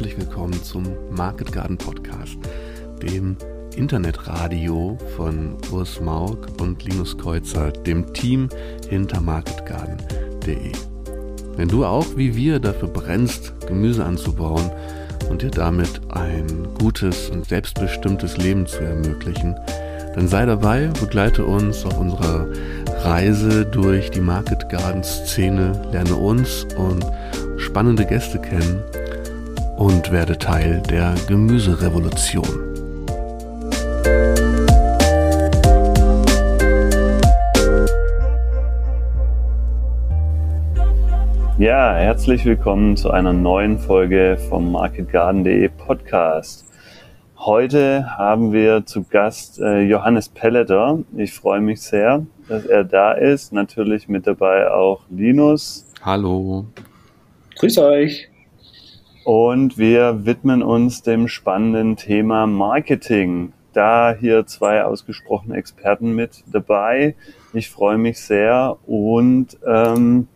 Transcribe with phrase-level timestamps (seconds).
[0.00, 2.38] herzlich willkommen zum Market Garden Podcast,
[3.02, 3.36] dem
[3.76, 8.48] Internetradio von Urs Maug und Linus Kreuzer, dem Team
[8.88, 10.72] hinter marketgarden.de.
[11.54, 14.70] Wenn du auch wie wir dafür brennst, Gemüse anzubauen
[15.28, 19.54] und dir damit ein gutes und selbstbestimmtes Leben zu ermöglichen,
[20.14, 22.48] dann sei dabei, begleite uns auf unserer
[23.04, 27.04] Reise durch die Market Garden Szene, lerne uns und
[27.58, 28.82] spannende Gäste kennen
[29.80, 32.44] und werde Teil der Gemüserevolution.
[41.58, 46.66] Ja, herzlich willkommen zu einer neuen Folge vom MarketGarden.de Podcast.
[47.38, 50.98] Heute haben wir zu Gast äh, Johannes Pelleter.
[51.16, 53.54] Ich freue mich sehr, dass er da ist.
[53.54, 55.86] Natürlich mit dabei auch Linus.
[56.02, 56.66] Hallo.
[57.58, 58.29] Grüß euch.
[59.32, 63.52] Und wir widmen uns dem spannenden Thema Marketing.
[63.72, 67.14] Da hier zwei ausgesprochene Experten mit dabei.
[67.52, 70.26] Ich freue mich sehr und ähm,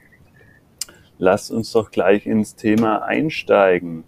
[1.19, 4.05] lasst uns doch gleich ins Thema einsteigen.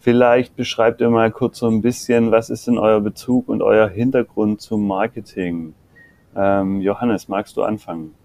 [0.00, 3.88] Vielleicht beschreibt ihr mal kurz so ein bisschen, was ist denn euer Bezug und euer
[3.88, 5.74] Hintergrund zum Marketing?
[6.34, 8.16] Ähm, Johannes, magst du anfangen?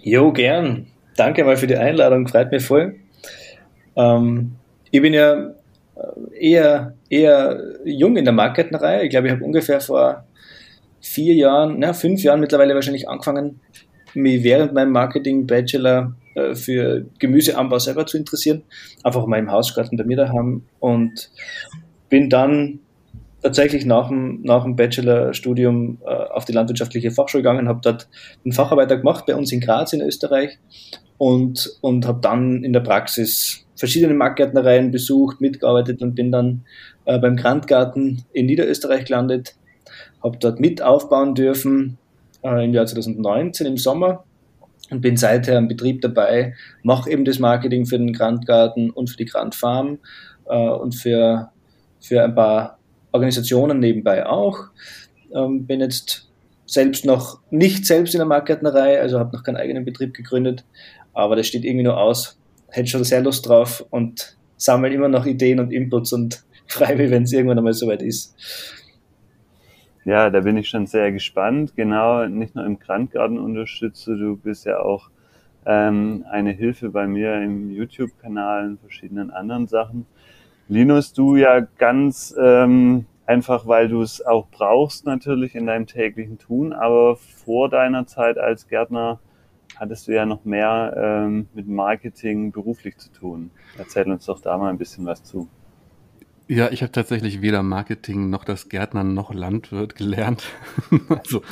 [0.00, 0.86] Jo, gern.
[1.18, 2.96] Danke mal für die Einladung, freut mich voll.
[3.94, 4.56] Ähm,
[4.90, 5.50] ich bin ja
[5.94, 9.04] äh, eher, eher jung in der Marketenreihe.
[9.04, 10.24] Ich glaube, ich habe ungefähr vor
[11.00, 13.60] vier Jahren, na, fünf Jahren mittlerweile wahrscheinlich angefangen,
[14.14, 18.62] mich während meinem Marketing-Bachelor äh, für Gemüseanbau selber zu interessieren.
[19.02, 21.30] Einfach mal im Hausgarten bei mir daheim und
[22.08, 22.80] bin dann
[23.42, 28.08] tatsächlich nach dem, nach dem Bachelorstudium äh, auf die landwirtschaftliche Fachschule gegangen, habe dort
[28.44, 30.58] einen Facharbeiter gemacht bei uns in Graz in Österreich
[31.18, 36.64] und, und habe dann in der Praxis verschiedene Marktgärtnereien besucht, mitgearbeitet und bin dann
[37.06, 39.56] äh, beim Grandgarten in Niederösterreich gelandet,
[40.22, 41.96] habe dort mit aufbauen dürfen
[42.44, 44.24] äh, im Jahr 2019 im Sommer
[44.90, 49.16] und bin seither im Betrieb dabei, mache eben das Marketing für den Grandgarten und für
[49.16, 49.98] die Grand Farm
[50.46, 51.50] äh, und für,
[52.00, 52.78] für ein paar
[53.12, 54.66] Organisationen nebenbei auch.
[55.34, 56.28] Ähm, bin jetzt
[56.66, 60.64] selbst noch nicht selbst in der Marktgärtnerei, also habe noch keinen eigenen Betrieb gegründet,
[61.14, 62.39] aber das steht irgendwie nur aus.
[62.70, 67.10] Hätte schon sehr Lust drauf und sammle immer noch Ideen und Inputs und freue mich,
[67.10, 68.36] wenn es irgendwann einmal soweit ist.
[70.04, 71.74] Ja, da bin ich schon sehr gespannt.
[71.76, 75.10] Genau, nicht nur im Grandgarten unterstütze, du bist ja auch
[75.66, 80.06] ähm, eine Hilfe bei mir im YouTube-Kanal und verschiedenen anderen Sachen.
[80.68, 86.38] Linus, du ja ganz ähm, einfach, weil du es auch brauchst natürlich in deinem täglichen
[86.38, 89.20] Tun, aber vor deiner Zeit als Gärtner
[89.80, 93.50] hattest du ja noch mehr ähm, mit Marketing beruflich zu tun.
[93.78, 95.48] Erzähl uns doch da mal ein bisschen was zu.
[96.46, 100.44] Ja, ich habe tatsächlich weder Marketing noch das Gärtnern noch Landwirt gelernt.
[101.08, 101.42] also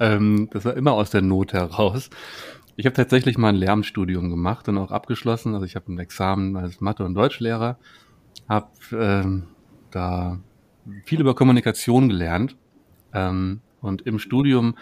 [0.00, 2.10] ähm, das war immer aus der Not heraus.
[2.74, 5.54] Ich habe tatsächlich mal ein Lehramtsstudium gemacht und auch abgeschlossen.
[5.54, 7.78] Also ich habe ein Examen als Mathe- und Deutschlehrer
[8.48, 9.48] habe ähm,
[9.92, 10.40] da
[11.04, 12.56] viel über Kommunikation gelernt
[13.14, 14.74] ähm, und im Studium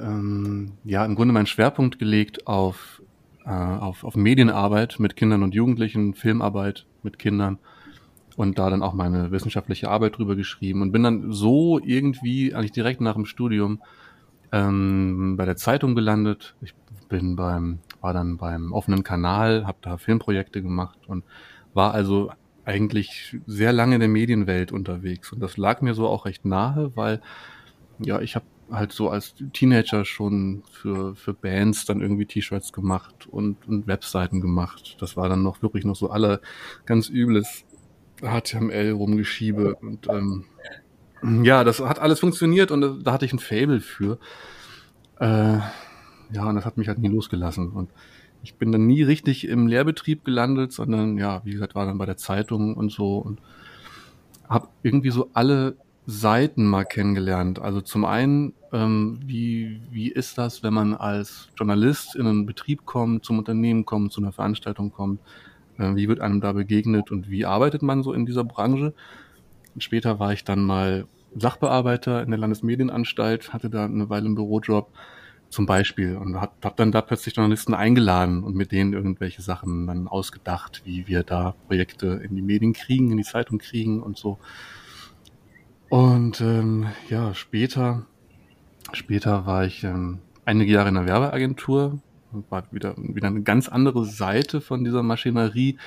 [0.00, 3.02] ähm, ja im Grunde meinen Schwerpunkt gelegt auf,
[3.44, 7.58] äh, auf, auf Medienarbeit mit Kindern und Jugendlichen, Filmarbeit mit Kindern
[8.36, 12.72] und da dann auch meine wissenschaftliche Arbeit drüber geschrieben und bin dann so irgendwie eigentlich
[12.72, 13.82] direkt nach dem Studium
[14.52, 16.54] ähm, bei der Zeitung gelandet.
[16.60, 16.74] Ich
[17.08, 21.24] bin beim war dann beim offenen Kanal, habe da Filmprojekte gemacht und
[21.74, 22.30] war also
[22.64, 25.32] eigentlich sehr lange in der Medienwelt unterwegs.
[25.32, 27.20] Und das lag mir so auch recht nahe, weil
[27.98, 33.26] ja, ich habe halt so als Teenager schon für, für Bands dann irgendwie T-Shirts gemacht
[33.26, 34.96] und, und Webseiten gemacht.
[35.00, 36.40] Das war dann noch wirklich noch so alle
[36.86, 37.64] ganz übles
[38.20, 40.44] HTML rumgeschiebe und ähm,
[41.44, 44.18] ja, das hat alles funktioniert und da hatte ich ein Fable für.
[45.18, 45.58] Äh,
[46.30, 47.70] ja, und das hat mich halt nie losgelassen.
[47.70, 47.90] Und
[48.42, 52.06] ich bin dann nie richtig im Lehrbetrieb gelandet, sondern ja, wie gesagt, war dann bei
[52.06, 53.40] der Zeitung und so und
[54.48, 55.76] habe irgendwie so alle
[56.10, 57.58] Seiten mal kennengelernt.
[57.58, 62.86] Also zum einen, ähm, wie, wie ist das, wenn man als Journalist in einen Betrieb
[62.86, 65.20] kommt, zum Unternehmen kommt, zu einer Veranstaltung kommt?
[65.76, 68.94] Äh, wie wird einem da begegnet und wie arbeitet man so in dieser Branche?
[69.76, 71.06] Später war ich dann mal
[71.36, 74.88] Sachbearbeiter in der Landesmedienanstalt, hatte da eine Weile einen Bürojob
[75.50, 79.86] zum Beispiel und habe hab dann da plötzlich Journalisten eingeladen und mit denen irgendwelche Sachen
[79.86, 84.16] dann ausgedacht, wie wir da Projekte in die Medien kriegen, in die Zeitung kriegen und
[84.16, 84.38] so.
[85.88, 88.06] Und ähm, ja, später,
[88.92, 91.98] später war ich ähm, einige Jahre in der Werbeagentur,
[92.50, 95.78] war wieder, wieder eine ganz andere Seite von dieser Maschinerie.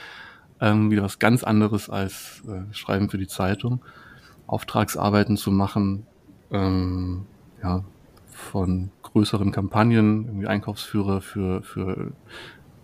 [0.60, 3.82] Ähm, wieder was ganz anderes als äh, Schreiben für die Zeitung.
[4.48, 6.06] Auftragsarbeiten zu machen,
[6.52, 7.26] ähm,
[7.64, 7.84] ja,
[8.28, 12.12] von größeren Kampagnen, irgendwie Einkaufsführer für, für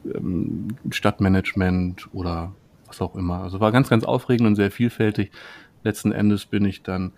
[0.06, 2.54] ähm, Stadtmanagement oder
[2.88, 3.42] was auch immer.
[3.42, 5.32] Also war ganz, ganz aufregend und sehr vielfältig.
[5.84, 7.14] Letzten Endes bin ich dann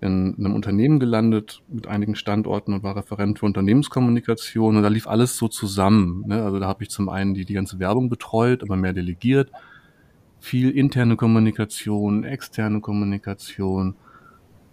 [0.00, 5.06] in einem Unternehmen gelandet mit einigen Standorten und war Referent für Unternehmenskommunikation und da lief
[5.06, 6.24] alles so zusammen.
[6.26, 6.42] Ne?
[6.42, 9.50] Also da habe ich zum einen die, die ganze Werbung betreut, aber mehr delegiert,
[10.38, 13.96] viel interne Kommunikation, externe Kommunikation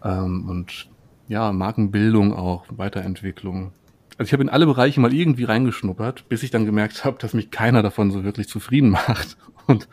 [0.04, 0.90] ähm, und
[1.30, 3.72] ja, Markenbildung auch, Weiterentwicklung.
[4.18, 7.34] Also ich habe in alle Bereiche mal irgendwie reingeschnuppert, bis ich dann gemerkt habe, dass
[7.34, 9.38] mich keiner davon so wirklich zufrieden macht.
[9.68, 9.88] Und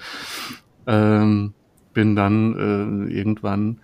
[0.88, 1.54] ähm,
[2.00, 3.80] bin dann äh, irgendwann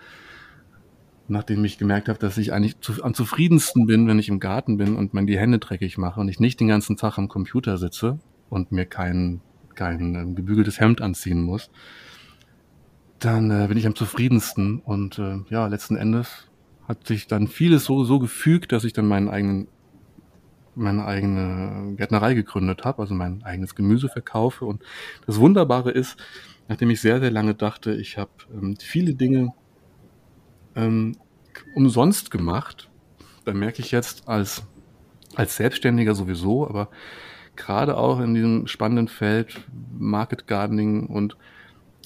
[1.29, 4.79] nachdem ich gemerkt habe, dass ich eigentlich zu, am zufriedensten bin, wenn ich im Garten
[4.79, 7.77] bin und man die Hände dreckig mache und ich nicht den ganzen Tag am Computer
[7.77, 8.19] sitze
[8.49, 9.43] und mir kein,
[9.75, 11.71] kein äh, gebügeltes Hemd anziehen muss,
[13.19, 14.79] dann äh, bin ich am zufriedensten.
[14.79, 16.49] Und äh, ja, letzten Endes
[16.89, 19.69] hat sich dann vieles so, so gefügt, dass ich dann meinen eigenen
[20.79, 24.65] meine eigene Gärtnerei gegründet habe, also mein eigenes Gemüse verkaufe.
[24.65, 24.83] Und
[25.27, 26.17] das Wunderbare ist,
[26.69, 29.53] nachdem ich sehr, sehr lange dachte, ich habe ähm, viele Dinge
[30.75, 31.17] ähm,
[31.75, 32.89] umsonst gemacht.
[33.45, 34.63] Da merke ich jetzt als,
[35.35, 36.89] als Selbstständiger sowieso, aber
[37.55, 39.65] gerade auch in diesem spannenden Feld
[39.99, 41.37] Market Gardening und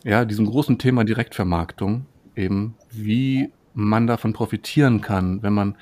[0.04, 2.06] ja, diesem großen Thema Direktvermarktung
[2.36, 5.76] eben, wie man davon profitieren kann, wenn man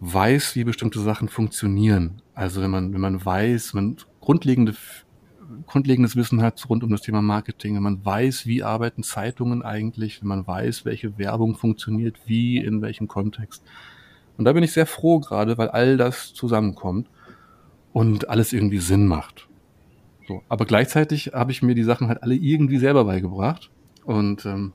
[0.00, 2.22] weiß, wie bestimmte Sachen funktionieren.
[2.34, 4.74] Also wenn man, wenn man weiß, man grundlegende
[5.66, 10.20] grundlegendes Wissen hat rund um das Thema Marketing, wenn man weiß, wie arbeiten Zeitungen eigentlich,
[10.20, 13.62] wenn man weiß, welche Werbung funktioniert, wie, in welchem Kontext.
[14.36, 17.08] Und da bin ich sehr froh gerade, weil all das zusammenkommt
[17.92, 19.48] und alles irgendwie Sinn macht.
[20.26, 20.42] So.
[20.48, 23.70] Aber gleichzeitig habe ich mir die Sachen halt alle irgendwie selber beigebracht
[24.04, 24.72] und ähm,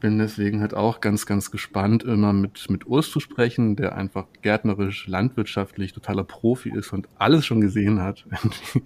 [0.00, 4.26] bin deswegen halt auch ganz, ganz gespannt, immer mit, mit Urs zu sprechen, der einfach
[4.42, 8.24] gärtnerisch, landwirtschaftlich totaler Profi ist und alles schon gesehen hat.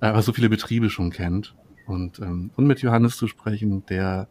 [0.00, 1.54] aber so viele Betriebe schon kennt.
[1.86, 4.28] Und, ähm, und mit Johannes zu sprechen, der,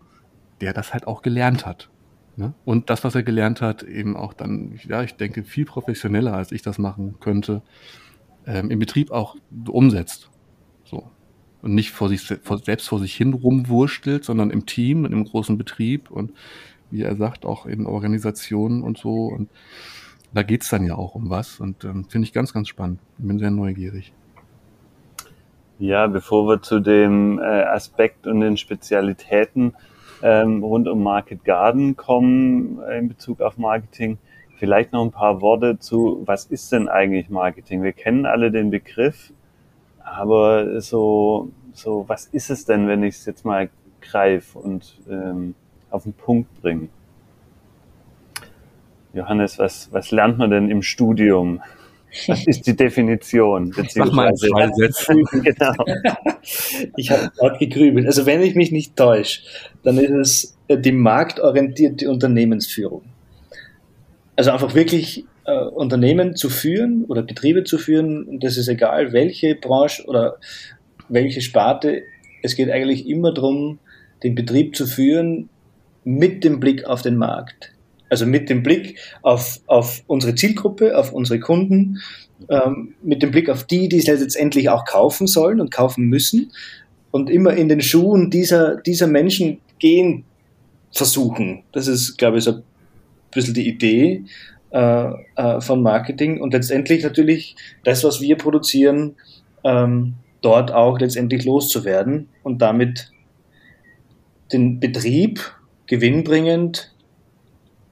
[0.61, 1.89] der das halt auch gelernt hat.
[2.37, 2.53] Ne?
[2.63, 6.53] Und das, was er gelernt hat, eben auch dann, ja, ich denke, viel professioneller, als
[6.53, 7.61] ich das machen könnte,
[8.45, 9.35] ähm, im Betrieb auch
[9.67, 10.29] umsetzt.
[10.85, 11.11] So.
[11.61, 15.25] Und nicht vor sich, vor, selbst vor sich hin rumwurstelt, sondern im Team, in einem
[15.25, 16.31] großen Betrieb und
[16.91, 19.25] wie er sagt, auch in Organisationen und so.
[19.25, 19.49] Und
[20.33, 21.59] da geht's dann ja auch um was.
[21.59, 22.99] Und ähm, finde ich ganz, ganz spannend.
[23.17, 24.13] Bin sehr neugierig.
[25.81, 29.75] Ja, bevor wir zu dem äh, Aspekt und den Spezialitäten
[30.21, 34.17] ähm, rund um Market Garden kommen äh, in Bezug auf Marketing,
[34.57, 37.81] vielleicht noch ein paar Worte zu, was ist denn eigentlich Marketing?
[37.81, 39.31] Wir kennen alle den Begriff,
[40.03, 43.69] aber so, so was ist es denn, wenn ich es jetzt mal
[44.01, 45.55] greife und ähm,
[45.91, 46.89] auf den Punkt bringe?
[49.13, 51.61] Johannes, was, was lernt man denn im Studium?
[52.27, 53.73] Das ist die Definition.
[53.89, 54.67] Sag mal zwei
[55.43, 55.73] genau.
[56.97, 58.07] Ich habe gerade gegrübelt.
[58.07, 59.41] Also wenn ich mich nicht täusche,
[59.83, 63.03] dann ist es äh, die marktorientierte Unternehmensführung.
[64.35, 69.13] Also einfach wirklich äh, Unternehmen zu führen oder Betriebe zu führen, und das ist egal,
[69.13, 70.37] welche Branche oder
[71.09, 72.03] welche Sparte.
[72.41, 73.79] Es geht eigentlich immer darum,
[74.23, 75.49] den Betrieb zu führen
[76.03, 77.73] mit dem Blick auf den Markt.
[78.09, 81.99] Also mit dem Blick auf, auf unsere Zielgruppe, auf unsere Kunden,
[82.49, 86.51] ähm, mit dem Blick auf die, die es letztendlich auch kaufen sollen und kaufen müssen
[87.11, 90.23] und immer in den Schuhen dieser, dieser Menschen gehen
[90.91, 91.63] versuchen.
[91.71, 92.63] Das ist, glaube ich, so ein
[93.31, 94.23] bisschen die Idee
[94.71, 99.15] äh, äh, von Marketing und letztendlich natürlich das, was wir produzieren,
[99.63, 103.11] ähm, dort auch letztendlich loszuwerden und damit
[104.51, 105.41] den Betrieb
[105.87, 106.93] gewinnbringend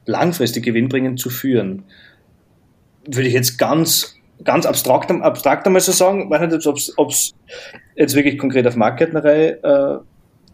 [0.07, 1.83] langfristig gewinnbringend zu führen.
[3.05, 6.23] Würde ich jetzt ganz, ganz abstrakt, abstrakt einmal so sagen.
[6.23, 7.35] Ich weiß nicht, ob es
[7.95, 9.97] jetzt wirklich konkret auf Marktgärtnerei äh,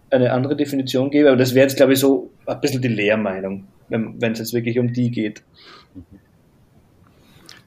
[0.10, 3.67] eine andere Definition gäbe, aber das wäre jetzt, glaube ich, so ein bisschen die Lehrmeinung,
[3.89, 5.43] wenn es jetzt wirklich um die geht.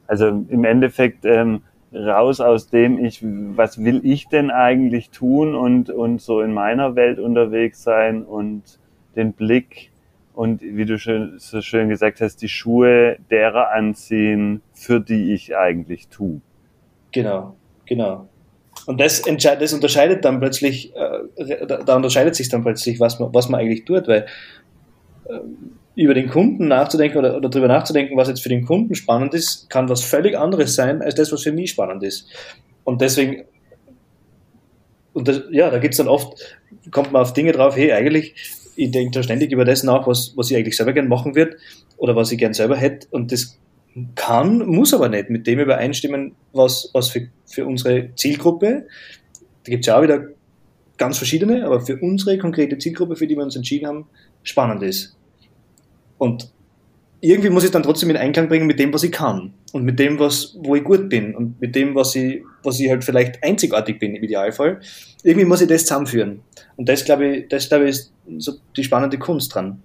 [0.07, 1.63] Also im Endeffekt ähm,
[1.93, 6.95] raus aus dem, ich, was will ich denn eigentlich tun und, und so in meiner
[6.95, 8.63] Welt unterwegs sein und
[9.17, 9.91] den Blick
[10.37, 15.57] und wie du schön, so schön gesagt hast, die Schuhe derer anziehen, für die ich
[15.57, 16.43] eigentlich tue.
[17.11, 18.29] Genau, genau.
[18.85, 23.49] Und das, das unterscheidet dann plötzlich, äh, da unterscheidet sich dann plötzlich, was man, was
[23.49, 24.27] man eigentlich tut, weil
[25.25, 25.39] äh,
[25.95, 29.71] über den Kunden nachzudenken oder, oder darüber nachzudenken, was jetzt für den Kunden spannend ist,
[29.71, 32.29] kann was völlig anderes sein, als das, was für mich spannend ist.
[32.85, 33.47] Und deswegen
[35.15, 36.59] und das, ja, da gibt's dann oft,
[36.91, 38.35] kommt man auf Dinge drauf, hey, eigentlich,
[38.77, 41.57] ich denke da ständig über das nach, was, was ich eigentlich selber gern machen wird
[41.97, 43.59] oder was ich gern selber hätte und das
[44.15, 48.87] kann, muss aber nicht mit dem übereinstimmen, was, was für, für unsere Zielgruppe,
[49.65, 50.29] da gibt's ja auch wieder
[50.99, 54.07] ganz verschiedene, aber für unsere konkrete Zielgruppe, für die wir uns entschieden haben,
[54.43, 55.17] spannend ist.
[56.19, 56.51] Und
[57.21, 59.99] irgendwie muss ich dann trotzdem in Einklang bringen mit dem, was ich kann und mit
[59.99, 63.43] dem, was, wo ich gut bin und mit dem, was ich, was ich halt vielleicht
[63.43, 64.81] einzigartig bin im Idealfall.
[65.23, 66.41] Irgendwie muss ich das zusammenführen.
[66.77, 69.83] Und das glaube ich, das glaube ich ist so die spannende Kunst dran.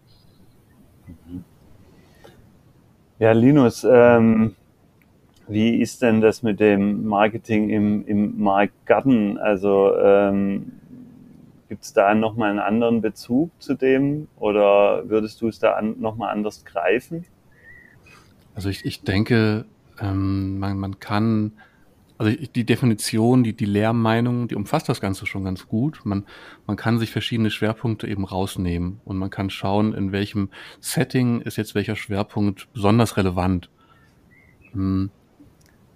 [3.20, 4.56] Ja, Linus, ähm,
[5.48, 9.38] wie ist denn das mit dem Marketing im, im Marktgarten?
[9.38, 10.72] Also ähm,
[11.72, 15.96] Gibt es da nochmal einen anderen Bezug zu dem oder würdest du es da an,
[16.02, 17.24] nochmal anders greifen?
[18.54, 19.64] Also ich, ich denke,
[19.98, 21.54] ähm, man, man kann,
[22.22, 26.02] also die Definition, die, die Lehrmeinung, die umfasst das Ganze schon ganz gut.
[26.04, 26.26] Man,
[26.68, 30.50] man kann sich verschiedene Schwerpunkte eben rausnehmen und man kann schauen, in welchem
[30.80, 33.72] Setting ist jetzt welcher Schwerpunkt besonders relevant.
[34.74, 35.10] Hm.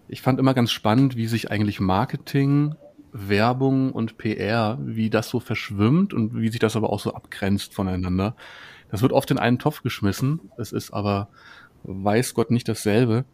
[0.08, 2.74] Ich fand immer ganz spannend, wie sich eigentlich Marketing
[3.12, 7.76] Werbung und PR, wie das so verschwimmt und wie sich das aber auch so abgrenzt
[7.76, 8.36] voneinander.
[8.90, 10.40] Das wird oft in einen Topf geschmissen.
[10.58, 11.30] Es ist aber,
[11.84, 13.26] weiß Gott, nicht dasselbe.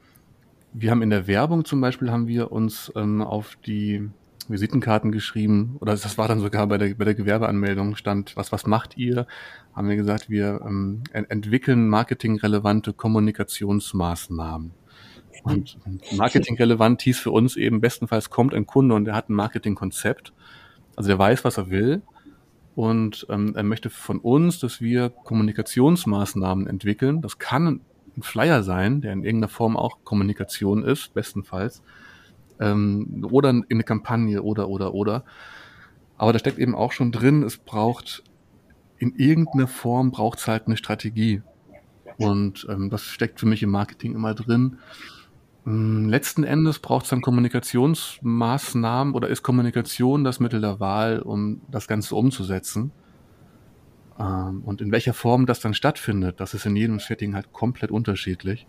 [0.73, 4.09] Wir haben in der Werbung zum Beispiel, haben wir uns ähm, auf die
[4.47, 8.65] Visitenkarten geschrieben, oder das war dann sogar bei der, bei der Gewerbeanmeldung, stand, was, was
[8.65, 9.27] macht ihr?
[9.73, 14.71] Haben wir gesagt, wir ähm, entwickeln marketingrelevante Kommunikationsmaßnahmen.
[15.43, 15.77] Und
[16.15, 20.33] marketingrelevant hieß für uns eben, bestenfalls kommt ein Kunde und der hat ein Marketingkonzept.
[20.95, 22.01] Also der weiß, was er will.
[22.75, 27.21] Und ähm, er möchte von uns, dass wir Kommunikationsmaßnahmen entwickeln.
[27.21, 27.81] Das kann
[28.17, 31.81] ein Flyer sein, der in irgendeiner Form auch Kommunikation ist, bestenfalls.
[32.59, 35.23] Ähm, oder in eine Kampagne oder, oder, oder.
[36.17, 38.23] Aber da steckt eben auch schon drin, es braucht
[39.01, 41.41] in irgendeiner Form braucht es halt eine Strategie.
[42.17, 44.77] Und ähm, das steckt für mich im Marketing immer drin.
[45.63, 51.61] Hm, letzten Endes braucht es dann Kommunikationsmaßnahmen oder ist Kommunikation das Mittel der Wahl, um
[51.71, 52.91] das Ganze umzusetzen?
[54.21, 57.91] Ähm, und in welcher Form das dann stattfindet, das ist in jedem Setting halt komplett
[57.91, 58.67] unterschiedlich.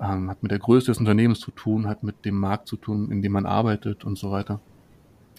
[0.00, 3.10] Ähm, hat mit der Größe des Unternehmens zu tun, hat mit dem Markt zu tun,
[3.10, 4.60] in dem man arbeitet und so weiter.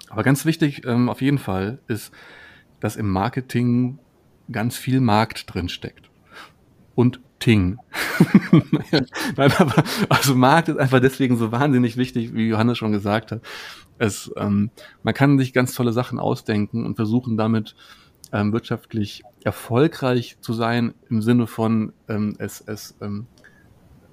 [0.10, 2.12] Aber ganz wichtig ähm, auf jeden Fall ist,
[2.80, 4.00] dass im Marketing
[4.52, 6.10] ganz viel Markt drin steckt.
[6.96, 7.78] Und Ting.
[9.36, 13.42] Nein, aber, also Markt ist einfach deswegen so wahnsinnig wichtig, wie Johannes schon gesagt hat.
[14.00, 14.72] Es, ähm,
[15.04, 17.76] man kann sich ganz tolle Sachen ausdenken und versuchen damit
[18.34, 23.28] ähm, wirtschaftlich erfolgreich zu sein im Sinne von ähm, es, es ähm,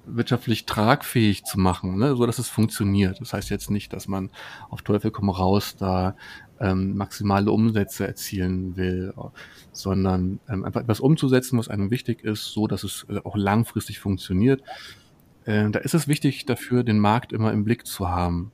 [0.07, 3.19] wirtschaftlich tragfähig zu machen, ne, so dass es funktioniert.
[3.19, 4.29] Das heißt jetzt nicht, dass man
[4.69, 6.15] auf Teufel komm raus da
[6.59, 9.13] ähm, maximale Umsätze erzielen will,
[9.71, 13.99] sondern ähm, einfach etwas umzusetzen, was einem wichtig ist, so dass es äh, auch langfristig
[13.99, 14.61] funktioniert.
[15.45, 18.51] Äh, da ist es wichtig dafür, den Markt immer im Blick zu haben.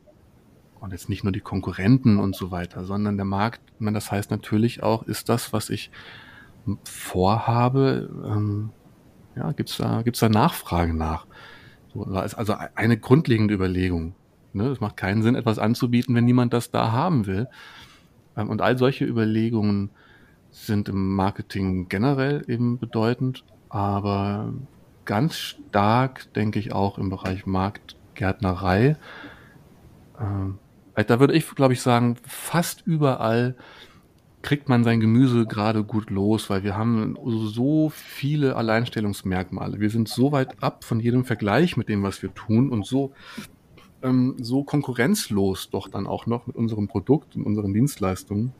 [0.82, 4.82] Und jetzt nicht nur die Konkurrenten und so weiter, sondern der Markt, das heißt natürlich
[4.82, 5.92] auch, ist das, was ich
[6.84, 8.72] vorhabe, ähm,
[9.36, 11.28] ja, gibt's da, gibt's da Nachfrage nach?
[11.94, 14.16] So, also eine grundlegende Überlegung.
[14.54, 14.70] Ne?
[14.70, 17.48] Es macht keinen Sinn, etwas anzubieten, wenn niemand das da haben will.
[18.36, 19.92] Ähm, und all solche Überlegungen
[20.50, 24.52] sind im Marketing generell eben bedeutend, aber
[25.06, 28.98] ganz stark, denke ich, auch im Bereich Marktgärtnerei.
[30.20, 30.58] Ähm,
[30.96, 33.56] da würde ich, glaube ich, sagen, fast überall
[34.42, 39.80] kriegt man sein Gemüse gerade gut los, weil wir haben so viele Alleinstellungsmerkmale.
[39.80, 43.14] Wir sind so weit ab von jedem Vergleich mit dem, was wir tun und so
[44.04, 48.54] ähm, so konkurrenzlos doch dann auch noch mit unserem Produkt und unseren Dienstleistungen,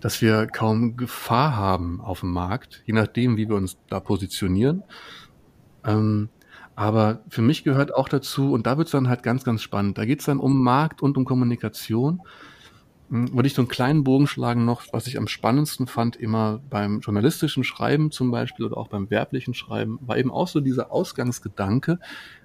[0.00, 4.82] dass wir kaum Gefahr haben auf dem Markt, je nachdem, wie wir uns da positionieren.
[5.84, 6.28] Ähm,
[6.80, 9.98] aber für mich gehört auch dazu, und da wird es dann halt ganz, ganz spannend,
[9.98, 12.22] da geht es dann um Markt und um Kommunikation.
[13.10, 16.62] Hm, würde ich so einen kleinen Bogen schlagen noch, was ich am spannendsten fand, immer
[16.70, 20.90] beim journalistischen Schreiben zum Beispiel oder auch beim werblichen Schreiben, war eben auch so dieser
[20.90, 21.98] Ausgangsgedanke,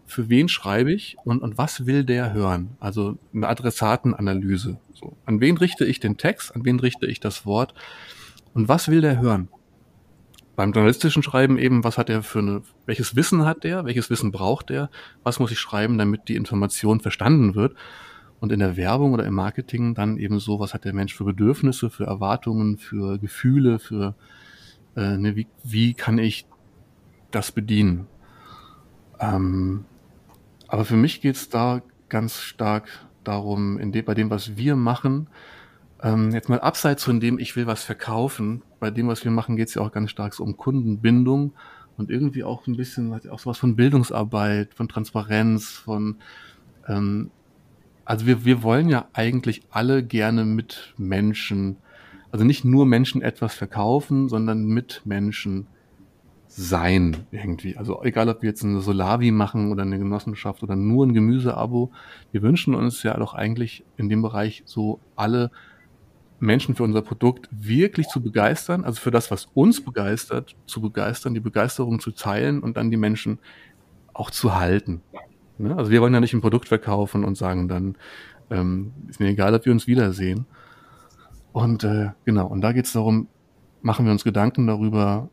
[0.05, 2.75] für wen schreibe ich und, und was will der hören?
[2.81, 4.79] Also eine Adressatenanalyse.
[4.93, 7.73] So, an wen richte ich den Text, an wen richte ich das Wort
[8.53, 9.47] und was will der hören?
[10.55, 14.31] Beim journalistischen Schreiben eben, was hat er für eine, welches Wissen hat der, welches Wissen
[14.31, 14.89] braucht er,
[15.23, 17.75] was muss ich schreiben, damit die Information verstanden wird?
[18.39, 21.23] Und in der Werbung oder im Marketing dann eben so, was hat der Mensch für
[21.23, 24.15] Bedürfnisse, für Erwartungen, für Gefühle, für
[24.95, 26.45] äh, ne, wie, wie kann ich
[27.31, 28.07] das bedienen?
[29.19, 29.85] Ähm,
[30.67, 32.87] aber für mich geht es da ganz stark
[33.23, 35.27] darum, in dem, bei dem, was wir machen,
[36.05, 39.57] ähm, jetzt mal abseits von dem, ich will was verkaufen, bei dem, was wir machen,
[39.57, 41.53] geht es ja auch ganz stark so um Kundenbindung
[41.97, 46.17] und irgendwie auch ein bisschen auch sowas von Bildungsarbeit, von Transparenz, von
[46.87, 47.31] ähm,
[48.05, 51.77] also wir, wir wollen ja eigentlich alle gerne mit Menschen,
[52.31, 55.65] also nicht nur Menschen etwas verkaufen, sondern mit Menschen
[56.47, 57.77] sein irgendwie.
[57.77, 61.91] Also egal, ob wir jetzt eine Solavi machen oder eine Genossenschaft oder nur ein Gemüseabo,
[62.31, 65.49] wir wünschen uns ja doch eigentlich in dem Bereich so alle
[66.39, 71.33] Menschen für unser Produkt wirklich zu begeistern, also für das, was uns begeistert, zu begeistern,
[71.33, 73.39] die Begeisterung zu teilen und dann die Menschen
[74.13, 75.01] auch zu halten.
[75.57, 75.75] Ne?
[75.75, 77.95] Also wir wollen ja nicht ein Produkt verkaufen und sagen dann,
[78.49, 80.45] ähm, ist mir egal, ob wir uns wiedersehen.
[81.53, 83.27] Und äh, genau, und da geht es darum,
[83.81, 85.29] machen wir uns Gedanken darüber,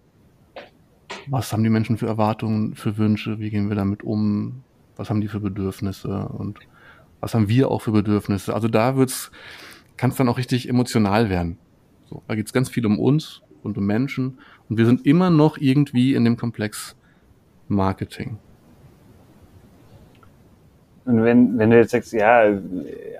[1.27, 4.63] was haben die Menschen für Erwartungen, für Wünsche, wie gehen wir damit um,
[4.97, 6.59] was haben die für Bedürfnisse und
[7.21, 8.55] was haben wir auch für Bedürfnisse.
[8.55, 9.31] Also da wird's,
[10.03, 11.59] kann es dann auch richtig emotional werden.
[12.07, 15.31] So, da geht es ganz viel um uns und um Menschen und wir sind immer
[15.31, 16.97] noch irgendwie in dem Komplex
[17.69, 18.37] Marketing.
[21.05, 22.43] Und wenn, wenn du jetzt sagst, ja,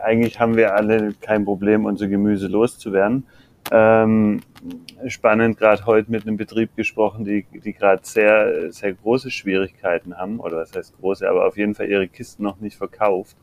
[0.03, 3.27] eigentlich haben wir alle kein Problem, unser Gemüse loszuwerden.
[3.71, 4.41] Ähm,
[5.07, 10.41] spannend, gerade heute mit einem Betrieb gesprochen, die, die gerade sehr, sehr große Schwierigkeiten haben,
[10.41, 13.37] oder was heißt große, aber auf jeden Fall ihre Kisten noch nicht verkauft,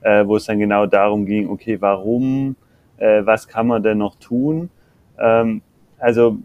[0.00, 2.56] äh, wo es dann genau darum ging, okay, warum,
[2.98, 4.70] äh, was kann man denn noch tun?
[5.18, 5.62] Ähm,
[5.98, 6.38] also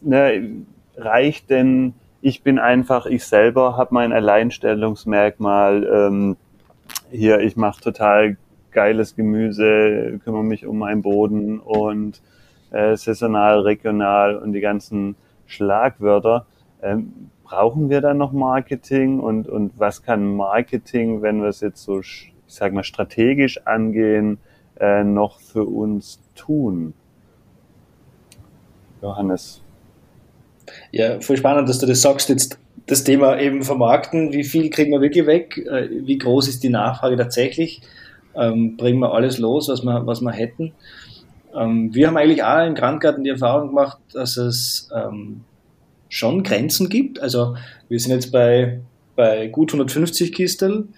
[0.00, 0.64] ne,
[0.96, 6.36] reicht denn, ich bin einfach ich selber, habe mein Alleinstellungsmerkmal, ähm,
[7.10, 8.36] hier, ich mache total
[8.70, 12.20] geiles Gemüse, kümmere mich um meinen Boden und
[12.70, 15.16] äh, saisonal, regional und die ganzen
[15.46, 16.46] Schlagwörter.
[16.82, 21.82] Ähm, brauchen wir dann noch Marketing und, und was kann Marketing, wenn wir es jetzt
[21.82, 24.38] so, ich sag mal, strategisch angehen,
[24.80, 26.94] äh, noch für uns tun?
[29.02, 29.60] Johannes.
[30.92, 32.28] Ja, voll spannend, dass du das sagst.
[32.28, 36.62] Jetzt das Thema eben vermarkten, wie viel kriegen wir wirklich weg, äh, wie groß ist
[36.62, 37.82] die Nachfrage tatsächlich,
[38.34, 40.72] ähm, bringen wir alles los, was wir, was wir hätten.
[41.54, 45.42] Ähm, wir haben eigentlich auch im Grandgarten die Erfahrung gemacht, dass es ähm,
[46.08, 47.20] schon Grenzen gibt.
[47.20, 47.56] Also
[47.88, 48.80] wir sind jetzt bei,
[49.16, 50.88] bei gut 150 Kistel,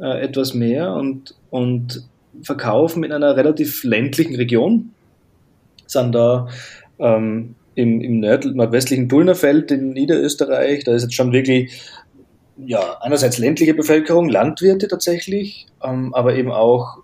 [0.00, 2.08] äh, etwas mehr und, und
[2.42, 4.92] verkaufen in einer relativ ländlichen Region.
[5.86, 6.48] Sind da
[6.98, 10.84] ähm, im, im nord nordwestlichen Tullnerfeld in Niederösterreich.
[10.84, 11.80] Da ist jetzt schon wirklich,
[12.56, 16.98] ja, einerseits ländliche Bevölkerung, Landwirte tatsächlich, ähm, aber eben auch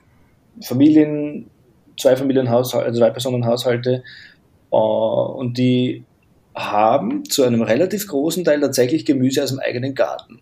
[0.63, 1.51] Familien,
[1.99, 4.03] zwei Familienhaushalte, also zwei Personenhaushalte.
[4.73, 6.05] Äh, und die
[6.55, 10.41] haben zu einem relativ großen Teil tatsächlich Gemüse aus dem eigenen Garten.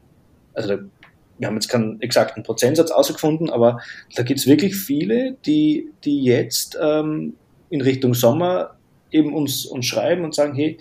[0.55, 0.79] Also da,
[1.40, 3.81] wir haben jetzt keinen exakten Prozentsatz ausgefunden, aber
[4.14, 7.35] da gibt es wirklich viele, die, die jetzt ähm,
[7.70, 8.76] in Richtung Sommer
[9.11, 10.79] eben uns, uns schreiben und sagen, hey,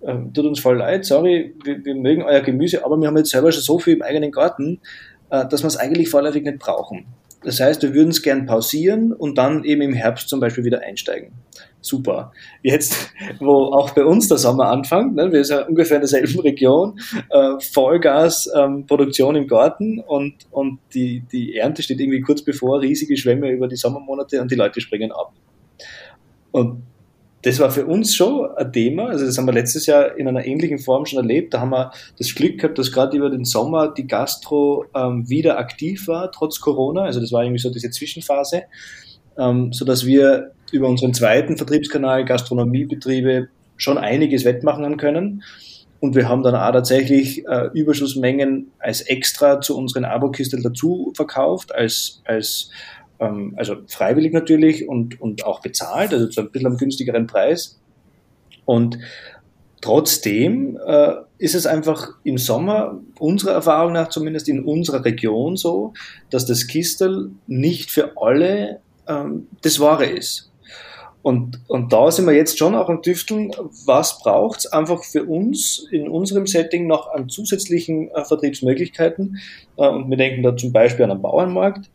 [0.00, 3.30] äh, tut uns voll leid, sorry, wir, wir, mögen euer Gemüse, aber wir haben jetzt
[3.30, 4.80] selber schon so viel im eigenen Garten,
[5.30, 7.04] äh, dass wir es eigentlich vorläufig nicht brauchen.
[7.44, 10.80] Das heißt, wir würden es gern pausieren und dann eben im Herbst zum Beispiel wieder
[10.80, 11.32] einsteigen.
[11.80, 12.32] Super.
[12.62, 16.40] Jetzt, wo auch bei uns der Sommer anfängt, ne, wir sind ja ungefähr in derselben
[16.40, 16.98] Region,
[17.30, 23.16] äh, Vollgasproduktion ähm, im Garten und, und die, die Ernte steht irgendwie kurz bevor, riesige
[23.16, 25.32] Schwämme über die Sommermonate und die Leute springen ab.
[26.50, 26.82] Und
[27.42, 29.06] das war für uns schon ein Thema.
[29.06, 31.54] Also das haben wir letztes Jahr in einer ähnlichen Form schon erlebt.
[31.54, 35.58] Da haben wir das Glück gehabt, dass gerade über den Sommer die Gastro ähm, wieder
[35.58, 37.02] aktiv war, trotz Corona.
[37.02, 38.64] Also das war irgendwie so diese Zwischenphase,
[39.38, 45.42] ähm, so wir über unseren zweiten Vertriebskanal Gastronomiebetriebe schon einiges wettmachen können.
[46.00, 51.74] Und wir haben dann auch tatsächlich äh, Überschussmengen als extra zu unseren Abo-Kisteln dazu verkauft,
[51.74, 52.70] als, als
[53.18, 57.80] ähm, also freiwillig natürlich und, und auch bezahlt, also zu ein bisschen am günstigeren Preis.
[58.64, 58.98] Und
[59.80, 65.94] trotzdem äh, ist es einfach im Sommer, unserer Erfahrung nach zumindest in unserer Region so,
[66.30, 70.50] dass das Kistel nicht für alle ähm, das Wahre ist.
[71.22, 73.50] Und, und da sind wir jetzt schon auch am Tüfteln,
[73.86, 79.38] was braucht es einfach für uns in unserem Setting noch an zusätzlichen äh, Vertriebsmöglichkeiten.
[79.76, 81.90] Äh, und wir denken da zum Beispiel an einen Bauernmarkt.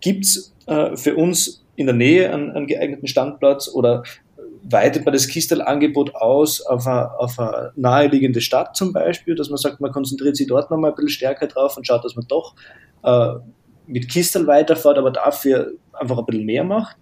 [0.00, 4.04] Gibt es äh, für uns in der Nähe einen, einen geeigneten Standplatz oder
[4.62, 9.56] weitet man das Kistel-Angebot aus auf eine, auf eine naheliegende Stadt zum Beispiel, dass man
[9.56, 12.54] sagt, man konzentriert sich dort nochmal ein bisschen stärker drauf und schaut, dass man doch
[13.02, 13.34] äh,
[13.86, 16.96] mit Kistel weiterfährt, aber dafür einfach ein bisschen mehr macht.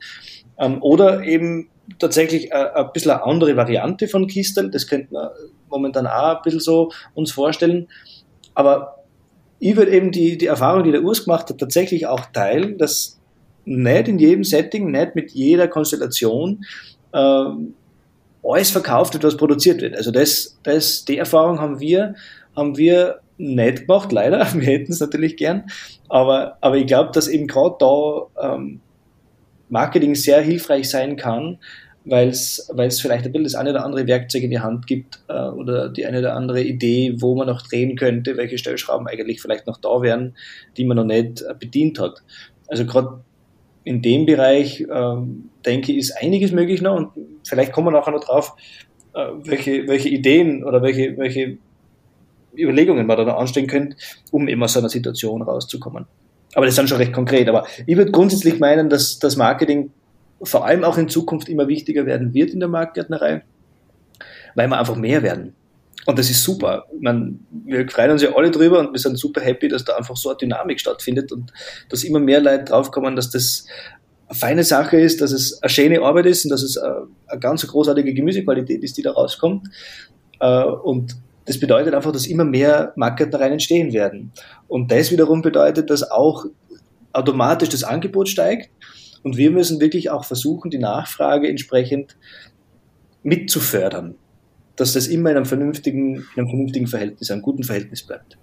[0.59, 1.68] Ähm, oder eben
[1.99, 5.29] tatsächlich ein, ein bisschen eine andere Variante von Kistel, das könnte man
[5.68, 7.88] momentan auch ein bisschen so uns vorstellen.
[8.55, 9.05] Aber
[9.61, 13.18] ich würde eben die, die Erfahrung, die der Urs gemacht hat, tatsächlich auch teilen, dass
[13.64, 16.64] nicht in jedem Setting, nicht mit jeder Konstellation
[17.12, 17.44] äh,
[18.42, 19.97] alles verkauft wird, was produziert wird.
[19.97, 22.14] Also das, das, die Erfahrung haben wir,
[22.57, 24.38] haben wir nicht gemacht, leider.
[24.55, 25.64] Wir hätten es natürlich gern.
[26.09, 28.81] Aber, aber ich glaube, dass eben gerade da ähm,
[29.69, 31.59] Marketing sehr hilfreich sein kann,
[32.05, 35.49] weil es vielleicht ein bisschen das eine oder andere Werkzeug in die Hand gibt äh,
[35.49, 39.67] oder die eine oder andere Idee, wo man noch drehen könnte, welche Stellschrauben eigentlich vielleicht
[39.67, 40.37] noch da wären,
[40.77, 42.23] die man noch nicht äh, bedient hat.
[42.67, 43.21] Also gerade
[43.85, 45.17] in dem Bereich, äh,
[45.67, 47.11] denke ich, ist einiges möglich noch und
[47.47, 48.55] vielleicht kommen wir nachher noch drauf,
[49.15, 51.59] äh, welche, welche Ideen oder welche, welche
[52.57, 53.97] Überlegungen man da noch anstellen könnte,
[54.31, 56.07] um immer aus so einer Situation rauszukommen.
[56.55, 57.49] Aber das ist dann schon recht konkret.
[57.49, 59.91] Aber ich würde grundsätzlich meinen, dass das Marketing
[60.43, 63.43] vor allem auch in Zukunft immer wichtiger werden wird in der Marktgärtnerei,
[64.55, 65.55] weil wir einfach mehr werden.
[66.07, 66.87] Und das ist super.
[67.01, 70.17] Man, wir freuen uns ja alle drüber und wir sind super happy, dass da einfach
[70.17, 71.53] so eine Dynamik stattfindet und
[71.91, 73.67] dass immer mehr Leute draufkommen, dass das
[74.27, 77.67] eine feine Sache ist, dass es eine schöne Arbeit ist und dass es eine ganz
[77.67, 79.69] großartige Gemüsequalität ist, die da rauskommt.
[80.41, 81.17] Äh, und
[81.49, 84.33] das bedeutet einfach, dass immer mehr Marktgärtnereien entstehen werden.
[84.69, 86.45] Und das wiederum bedeutet, dass auch
[87.15, 88.71] automatisch das Angebot steigt
[89.23, 92.19] und wir müssen wirklich auch versuchen, die Nachfrage entsprechend
[93.23, 94.17] mitzufördern,
[94.77, 98.37] dass das immer in einem vernünftigen, in einem vernünftigen Verhältnis, einem guten Verhältnis bleibt.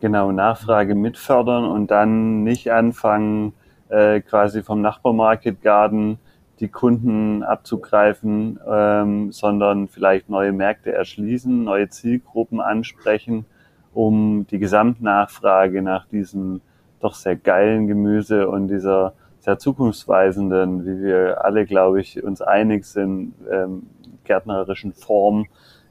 [0.00, 3.54] Genau, Nachfrage mitfördern und dann nicht anfangen,
[3.88, 6.18] äh, quasi vom Nachbarmarket Garden
[6.62, 13.46] die Kunden abzugreifen, ähm, sondern vielleicht neue Märkte erschließen, neue Zielgruppen ansprechen,
[13.92, 16.60] um die Gesamtnachfrage nach diesem
[17.00, 22.84] doch sehr geilen Gemüse und dieser sehr zukunftsweisenden, wie wir alle, glaube ich, uns einig
[22.84, 23.88] sind, ähm,
[24.22, 25.46] gärtnerischen Form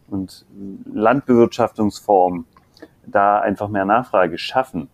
[0.08, 0.46] und
[0.94, 2.46] Landbewirtschaftungsform
[3.06, 4.88] da einfach mehr Nachfrage schaffen.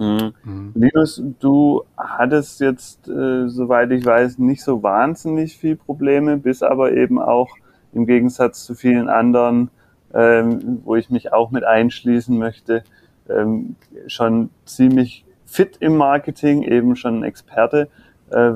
[0.00, 0.32] Mhm.
[0.44, 0.72] Mhm.
[0.74, 6.92] Linus, du hattest jetzt, äh, soweit ich weiß, nicht so wahnsinnig viel Probleme, bis aber
[6.92, 7.50] eben auch
[7.92, 9.70] im Gegensatz zu vielen anderen,
[10.14, 12.82] ähm, wo ich mich auch mit einschließen möchte,
[13.28, 17.88] ähm, schon ziemlich fit im Marketing, eben schon ein Experte.
[18.30, 18.52] Äh,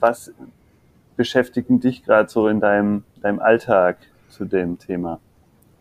[0.00, 0.32] was
[1.16, 3.98] beschäftigen dich gerade so in deinem, deinem Alltag
[4.30, 5.20] zu dem Thema?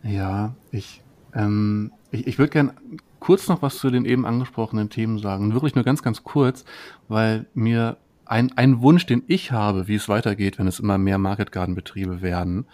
[0.04, 1.02] Ja, ich,
[1.34, 2.74] ähm, ich, ich würde gerne
[3.20, 5.54] kurz noch was zu den eben angesprochenen Themen sagen.
[5.54, 6.66] Wirklich nur ganz, ganz kurz,
[7.08, 11.18] weil mir ein, ein Wunsch, den ich habe, wie es weitergeht, wenn es immer mehr
[11.18, 12.66] Market Garden Betriebe werden,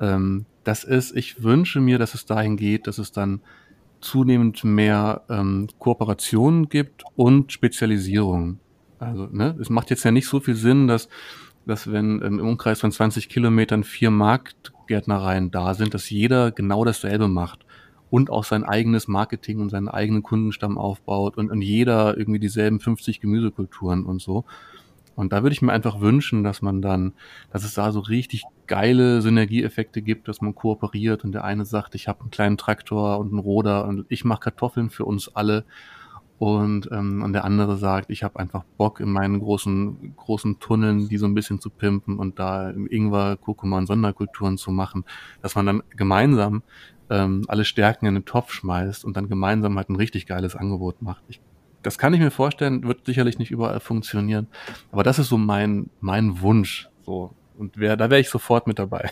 [0.00, 3.40] ähm, das ist, ich wünsche mir, dass es dahin geht, dass es dann
[4.00, 8.58] zunehmend mehr ähm, Kooperationen gibt und Spezialisierung.
[8.98, 11.08] Also, ne, es macht jetzt ja nicht so viel Sinn, dass,
[11.66, 16.84] dass wenn ähm, im Umkreis von 20 Kilometern vier Marktgärtnereien da sind, dass jeder genau
[16.84, 17.64] dasselbe macht
[18.10, 22.80] und auch sein eigenes Marketing und seinen eigenen Kundenstamm aufbaut und, und jeder irgendwie dieselben
[22.80, 24.44] 50 Gemüsekulturen und so.
[25.14, 27.12] Und da würde ich mir einfach wünschen, dass man dann,
[27.52, 31.94] dass es da so richtig geile Synergieeffekte gibt, dass man kooperiert und der eine sagt,
[31.94, 35.64] ich habe einen kleinen Traktor und einen Roder und ich mache Kartoffeln für uns alle.
[36.38, 41.06] Und, ähm, und der andere sagt, ich habe einfach Bock in meinen großen großen Tunneln,
[41.06, 45.04] die so ein bisschen zu pimpen und da Ingwer, Kurkuma und Sonderkulturen zu machen,
[45.42, 46.62] dass man dann gemeinsam
[47.10, 51.02] ähm, alle Stärken in den Topf schmeißt und dann gemeinsam halt ein richtig geiles Angebot
[51.02, 51.22] macht.
[51.28, 51.40] Ich
[51.82, 54.48] das kann ich mir vorstellen, wird sicherlich nicht überall funktionieren.
[54.92, 56.88] Aber das ist so mein, mein Wunsch.
[57.04, 57.34] So.
[57.56, 59.10] Und wär, da wäre ich sofort mit dabei.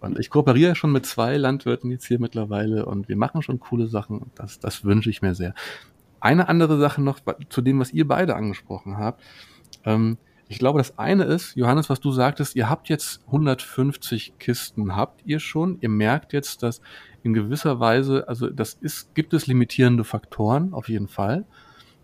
[0.00, 3.86] Und ich kooperiere schon mit zwei Landwirten jetzt hier mittlerweile und wir machen schon coole
[3.86, 4.30] Sachen.
[4.34, 5.54] Das, das wünsche ich mir sehr.
[6.20, 9.22] Eine andere Sache noch zu dem, was ihr beide angesprochen habt.
[9.84, 14.94] Ähm, ich glaube, das eine ist, Johannes, was du sagtest, ihr habt jetzt 150 Kisten,
[14.94, 15.78] habt ihr schon.
[15.80, 16.80] Ihr merkt jetzt, dass
[17.22, 21.44] in gewisser Weise, also das ist, gibt es limitierende Faktoren, auf jeden Fall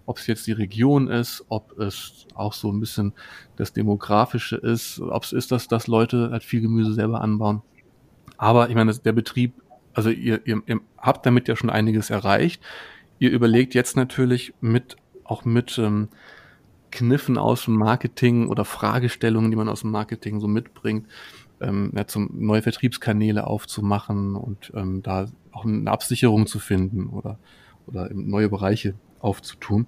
[0.07, 3.13] ob es jetzt die Region ist, ob es auch so ein bisschen
[3.57, 7.63] das Demografische ist, ob es ist, dass, dass Leute halt viel Gemüse selber anbauen.
[8.37, 9.55] Aber ich meine, der Betrieb,
[9.95, 12.63] also ihr, ihr, ihr habt damit ja schon einiges erreicht.
[13.19, 16.09] Ihr überlegt jetzt natürlich mit, auch mit ähm,
[16.93, 21.09] Kniffen aus dem Marketing oder Fragestellungen, die man aus dem Marketing so mitbringt,
[21.61, 27.39] ähm, ja, zum neue Vertriebskanäle aufzumachen und ähm, da auch eine Absicherung zu finden oder,
[27.87, 29.87] oder neue Bereiche aufzutun.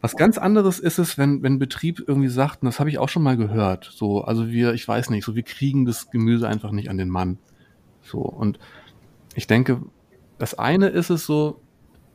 [0.00, 3.08] Was ganz anderes ist es, wenn, wenn Betrieb irgendwie sagt, und das habe ich auch
[3.08, 6.70] schon mal gehört, so, also wir, ich weiß nicht, so wir kriegen das Gemüse einfach
[6.72, 7.38] nicht an den Mann.
[8.02, 8.58] So, und
[9.34, 9.82] ich denke,
[10.38, 11.60] das eine ist es so,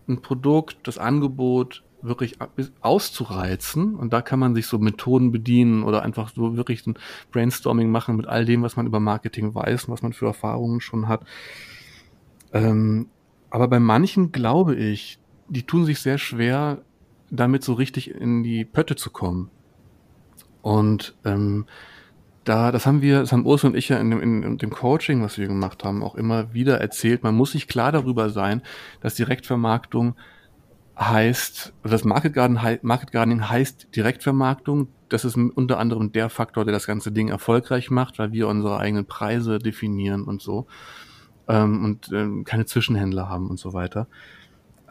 [0.08, 2.38] ein Produkt, das Angebot wirklich
[2.82, 6.96] auszureizen und da kann man sich so Methoden bedienen oder einfach so wirklich ein
[7.32, 10.82] Brainstorming machen mit all dem, was man über Marketing weiß und was man für Erfahrungen
[10.82, 11.26] schon hat.
[12.54, 13.08] Ähm,
[13.50, 16.82] aber bei manchen glaube ich, die tun sich sehr schwer,
[17.30, 19.50] damit so richtig in die Pötte zu kommen.
[20.62, 21.66] Und ähm,
[22.44, 24.72] da, das haben wir, das haben Urs und ich ja in dem, in, in dem
[24.72, 27.24] Coaching, was wir gemacht haben, auch immer wieder erzählt.
[27.24, 28.62] Man muss sich klar darüber sein,
[29.02, 30.16] dass Direktvermarktung
[31.00, 34.90] heißt, das Market, Garden, Market Gardening heißt Direktvermarktung.
[35.08, 38.78] Das ist unter anderem der Faktor, der das ganze Ding erfolgreich macht, weil wir unsere
[38.78, 40.68] eigenen Preise definieren und so
[41.48, 44.08] ähm, und ähm, keine Zwischenhändler haben und so weiter.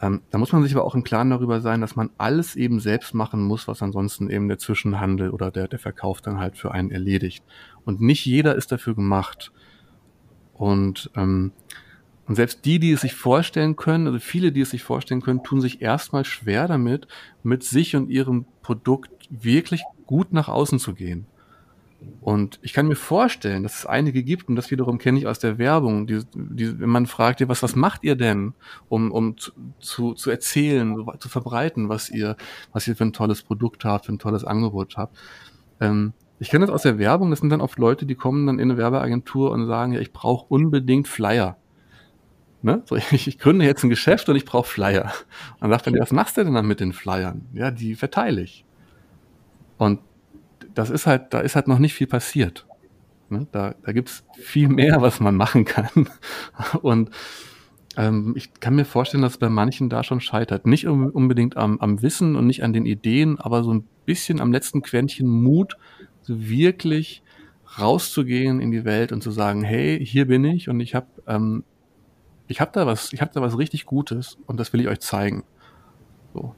[0.01, 2.79] Ähm, da muss man sich aber auch im Klaren darüber sein, dass man alles eben
[2.79, 6.71] selbst machen muss, was ansonsten eben der Zwischenhandel oder der, der Verkauf dann halt für
[6.71, 7.43] einen erledigt.
[7.85, 9.51] Und nicht jeder ist dafür gemacht.
[10.53, 11.51] Und, ähm,
[12.29, 15.41] und selbst die, die es sich vorstellen können, also viele, die es sich vorstellen können,
[15.41, 17.07] tun sich erstmal schwer damit,
[17.41, 21.25] mit sich und ihrem Produkt wirklich gut nach außen zu gehen.
[22.21, 25.39] Und ich kann mir vorstellen, dass es einige gibt, und das wiederum kenne ich aus
[25.39, 28.53] der Werbung, die, die, wenn man fragt, was, was macht ihr denn,
[28.89, 32.37] um, um zu, zu, zu erzählen, zu verbreiten, was ihr,
[32.71, 35.17] was ihr für ein tolles Produkt habt, für ein tolles Angebot habt.
[35.81, 38.59] Ähm, ich kenne das aus der Werbung, das sind dann oft Leute, die kommen dann
[38.59, 41.57] in eine Werbeagentur und sagen, ja, ich brauche unbedingt Flyer.
[42.61, 42.81] Ne?
[42.85, 45.13] So, ich, ich gründe jetzt ein Geschäft und ich brauche Flyer.
[45.59, 47.47] Dann sagt man, was machst du denn dann mit den Flyern?
[47.53, 48.65] Ja, die verteile ich.
[49.77, 49.99] Und
[50.73, 52.67] das ist halt, da ist halt noch nicht viel passiert.
[53.29, 53.47] Ne?
[53.51, 56.09] Da, da gibt's viel mehr, was man machen kann.
[56.81, 57.11] Und
[57.97, 60.65] ähm, ich kann mir vorstellen, dass es bei manchen da schon scheitert.
[60.65, 64.51] Nicht unbedingt am, am Wissen und nicht an den Ideen, aber so ein bisschen am
[64.51, 65.75] letzten Quäntchen Mut,
[66.21, 67.23] so wirklich
[67.77, 71.63] rauszugehen in die Welt und zu sagen, hey, hier bin ich und ich habe ähm,
[72.49, 74.99] ich habe da was, ich habe da was richtig Gutes und das will ich euch
[74.99, 75.43] zeigen.
[76.33, 76.55] So.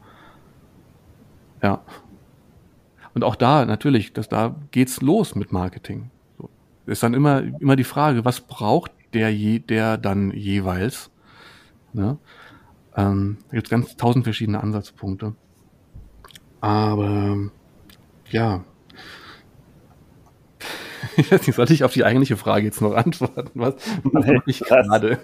[1.61, 1.83] Ja.
[3.13, 6.09] Und auch da natürlich, dass da geht's los mit Marketing.
[6.37, 6.49] So.
[6.85, 11.11] Ist dann immer, immer die Frage, was braucht der je, der dann jeweils?
[11.91, 12.17] Ne?
[12.95, 15.35] Ähm, da gibt's ganz tausend verschiedene Ansatzpunkte.
[16.61, 17.37] Aber
[18.29, 18.63] ja,
[21.17, 23.51] ich weiß nicht, sollte ich auf die eigentliche Frage jetzt noch antworten?
[23.53, 25.17] Was, was nee, ich gerade?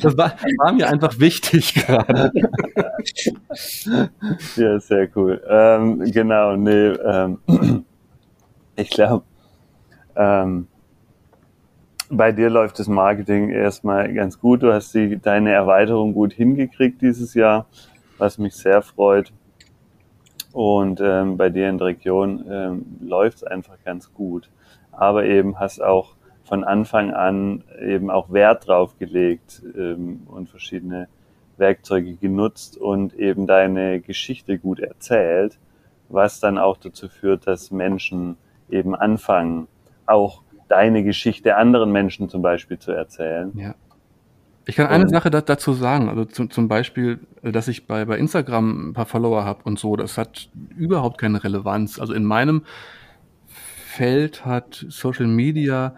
[0.00, 2.32] das war, war, mir einfach wichtig gerade.
[4.56, 5.42] ja, sehr cool.
[5.48, 7.84] Ähm, genau, nee, ähm,
[8.76, 9.24] ich glaube,
[10.16, 10.66] ähm,
[12.10, 14.62] bei dir läuft das Marketing erstmal ganz gut.
[14.62, 17.66] Du hast die, deine Erweiterung gut hingekriegt dieses Jahr,
[18.18, 19.32] was mich sehr freut.
[20.52, 24.50] Und ähm, bei dir in der Region ähm, läuft es einfach ganz gut.
[24.90, 31.08] Aber eben hast auch von Anfang an eben auch Wert drauf gelegt ähm, und verschiedene
[31.56, 35.58] Werkzeuge genutzt und eben deine Geschichte gut erzählt,
[36.08, 38.36] was dann auch dazu führt, dass Menschen
[38.68, 39.68] eben anfangen,
[40.06, 43.52] auch deine Geschichte anderen Menschen zum Beispiel zu erzählen.
[43.54, 43.74] Ja.
[44.64, 48.18] Ich kann eine Sache da, dazu sagen, also zu, zum Beispiel, dass ich bei, bei
[48.18, 51.98] Instagram ein paar Follower habe und so, das hat überhaupt keine Relevanz.
[51.98, 52.62] Also in meinem
[53.46, 55.96] Feld hat Social Media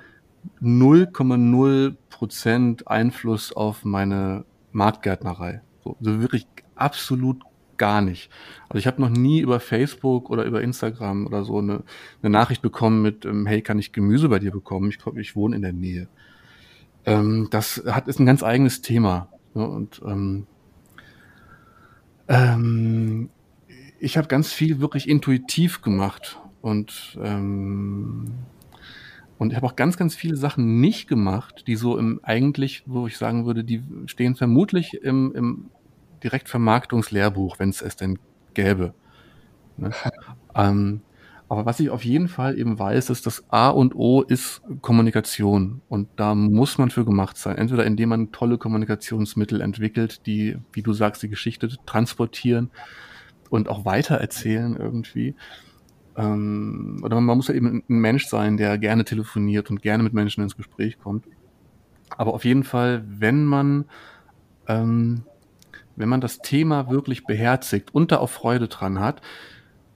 [0.62, 5.60] 0,0 Prozent Einfluss auf meine Marktgärtnerei.
[5.82, 7.42] So, also wirklich absolut
[7.76, 8.30] gar nicht.
[8.68, 11.82] Also ich habe noch nie über Facebook oder über Instagram oder so eine,
[12.22, 14.90] eine Nachricht bekommen mit, ähm, hey, kann ich Gemüse bei dir bekommen?
[14.90, 16.08] Ich, ich wohne in der Nähe.
[17.06, 19.28] Ähm, das hat, ist ein ganz eigenes Thema.
[19.54, 19.68] Ne?
[19.68, 20.46] Und ähm,
[22.28, 23.30] ähm,
[23.98, 28.32] ich habe ganz viel wirklich intuitiv gemacht und ähm,
[29.36, 33.06] und ich habe auch ganz, ganz viele Sachen nicht gemacht, die so im eigentlich, wo
[33.06, 35.70] ich sagen würde, die stehen vermutlich im, im
[36.22, 38.18] Direktvermarktungslehrbuch, wenn es es denn
[38.54, 38.94] gäbe.
[39.76, 39.90] Ne?
[40.54, 41.02] ähm,
[41.48, 45.82] aber was ich auf jeden Fall eben weiß, ist, dass A und O ist Kommunikation.
[45.88, 47.58] Und da muss man für gemacht sein.
[47.58, 52.70] Entweder indem man tolle Kommunikationsmittel entwickelt, die, wie du sagst, die Geschichte transportieren
[53.50, 55.34] und auch weitererzählen irgendwie.
[56.16, 60.14] Ähm, oder man muss ja eben ein Mensch sein, der gerne telefoniert und gerne mit
[60.14, 61.26] Menschen ins Gespräch kommt.
[62.16, 63.84] Aber auf jeden Fall, wenn man,
[64.66, 65.24] ähm,
[65.96, 69.20] wenn man das Thema wirklich beherzigt und da auch Freude dran hat,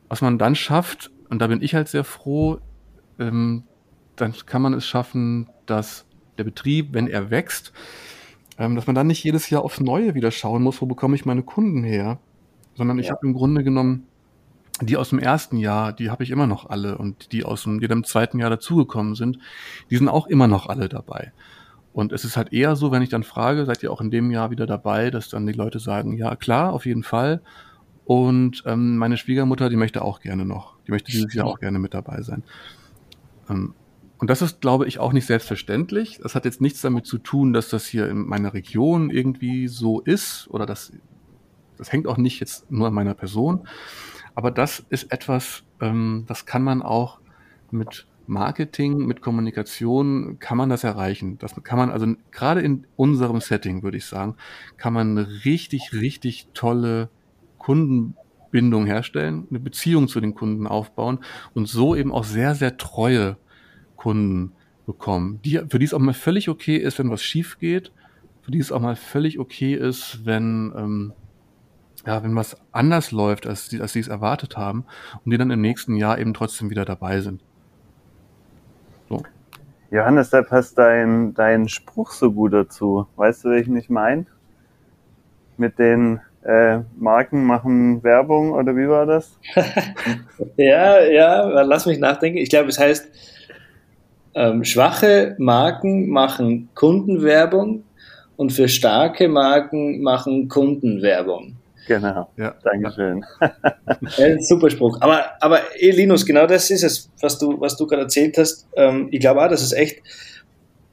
[0.08, 2.58] was man dann schafft, und da bin ich halt sehr froh,
[3.18, 3.64] ähm,
[4.16, 6.06] dann kann man es schaffen, dass
[6.38, 7.72] der Betrieb, wenn er wächst,
[8.58, 11.24] ähm, dass man dann nicht jedes Jahr aufs Neue wieder schauen muss, wo bekomme ich
[11.24, 12.18] meine Kunden her,
[12.74, 13.12] sondern ich ja.
[13.14, 14.06] habe im Grunde genommen
[14.80, 17.80] die aus dem ersten Jahr, die habe ich immer noch alle und die aus dem,
[17.80, 19.38] die im zweiten Jahr dazugekommen sind,
[19.90, 21.32] die sind auch immer noch alle dabei.
[21.92, 24.30] Und es ist halt eher so, wenn ich dann frage, seid ihr auch in dem
[24.30, 27.40] Jahr wieder dabei, dass dann die Leute sagen, ja klar, auf jeden Fall.
[28.08, 30.76] Und ähm, meine Schwiegermutter, die möchte auch gerne noch.
[30.86, 32.42] Die möchte dieses Jahr auch gerne mit dabei sein.
[33.50, 33.74] Ähm,
[34.16, 36.18] und das ist, glaube ich, auch nicht selbstverständlich.
[36.22, 40.00] Das hat jetzt nichts damit zu tun, dass das hier in meiner Region irgendwie so
[40.00, 40.90] ist oder dass
[41.76, 43.68] das hängt auch nicht jetzt nur an meiner Person,
[44.34, 47.20] aber das ist etwas, ähm, das kann man auch
[47.70, 51.38] mit Marketing, mit Kommunikation kann man das erreichen.
[51.38, 54.34] Das kann man also gerade in unserem Setting, würde ich sagen,
[54.78, 57.10] kann man eine richtig, richtig tolle
[57.58, 61.18] Kundenbindung herstellen, eine Beziehung zu den Kunden aufbauen
[61.54, 63.36] und so eben auch sehr, sehr treue
[63.96, 64.52] Kunden
[64.86, 67.92] bekommen, die, für die es auch mal völlig okay ist, wenn was schief geht,
[68.40, 71.12] für die es auch mal völlig okay ist, wenn, ähm,
[72.06, 74.86] ja, wenn was anders läuft, als, die, als sie es erwartet haben
[75.22, 77.42] und die dann im nächsten Jahr eben trotzdem wieder dabei sind.
[79.10, 79.22] So.
[79.90, 83.06] Johannes, da passt dein, dein Spruch so gut dazu.
[83.16, 84.24] Weißt du, welchen ich meine?
[85.58, 89.38] Mit den äh, Marken machen Werbung oder wie war das?
[90.56, 92.38] ja, ja, lass mich nachdenken.
[92.38, 93.08] Ich glaube, es heißt,
[94.34, 97.84] ähm, schwache Marken machen Kundenwerbung
[98.36, 101.56] und für starke Marken machen Kundenwerbung.
[101.88, 102.28] Genau.
[102.36, 102.54] Ja.
[102.62, 103.24] Dankeschön.
[103.40, 104.98] Ja, super Spruch.
[105.00, 108.68] Aber, aber eh, Linus, genau das ist es, was du, was du gerade erzählt hast.
[108.76, 110.02] Ähm, ich glaube auch, dass es echt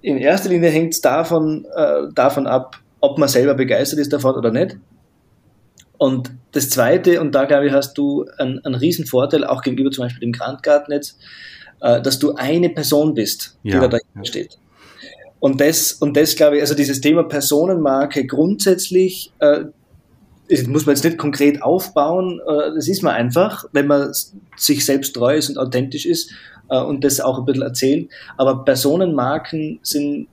[0.02, 4.36] in erster Linie hängt es davon, äh, davon ab, ob man selber begeistert ist davon
[4.36, 4.78] oder nicht.
[5.98, 9.92] Und das Zweite, und da glaube ich, hast du einen, einen riesen Vorteil, auch gegenüber
[9.92, 11.18] zum Beispiel dem Grandgartnetz,
[11.82, 13.80] äh, dass du eine Person bist, die ja.
[13.80, 14.58] da dahinter steht.
[15.40, 19.66] Und das, und das glaube ich, also dieses Thema Personenmarke grundsätzlich, äh,
[20.68, 24.12] muss man jetzt nicht konkret aufbauen, äh, das ist man einfach, wenn man
[24.56, 26.32] sich selbst treu ist und authentisch ist
[26.70, 28.10] äh, und das auch ein bisschen erzählt.
[28.38, 30.28] Aber Personenmarken sind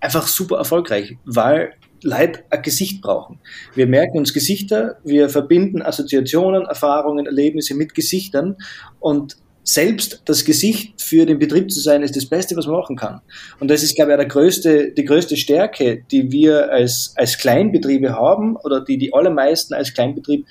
[0.00, 3.40] einfach super erfolgreich, weil Leute ein Gesicht brauchen.
[3.74, 8.56] Wir merken uns Gesichter, wir verbinden Assoziationen, Erfahrungen, Erlebnisse mit Gesichtern
[9.00, 9.36] und
[9.68, 13.20] selbst das Gesicht für den Betrieb zu sein, ist das Beste, was man machen kann.
[13.58, 18.12] Und das ist, glaube ich, der größte, die größte Stärke, die wir als, als Kleinbetriebe
[18.12, 20.46] haben oder die die allermeisten als Kleinbetrieb,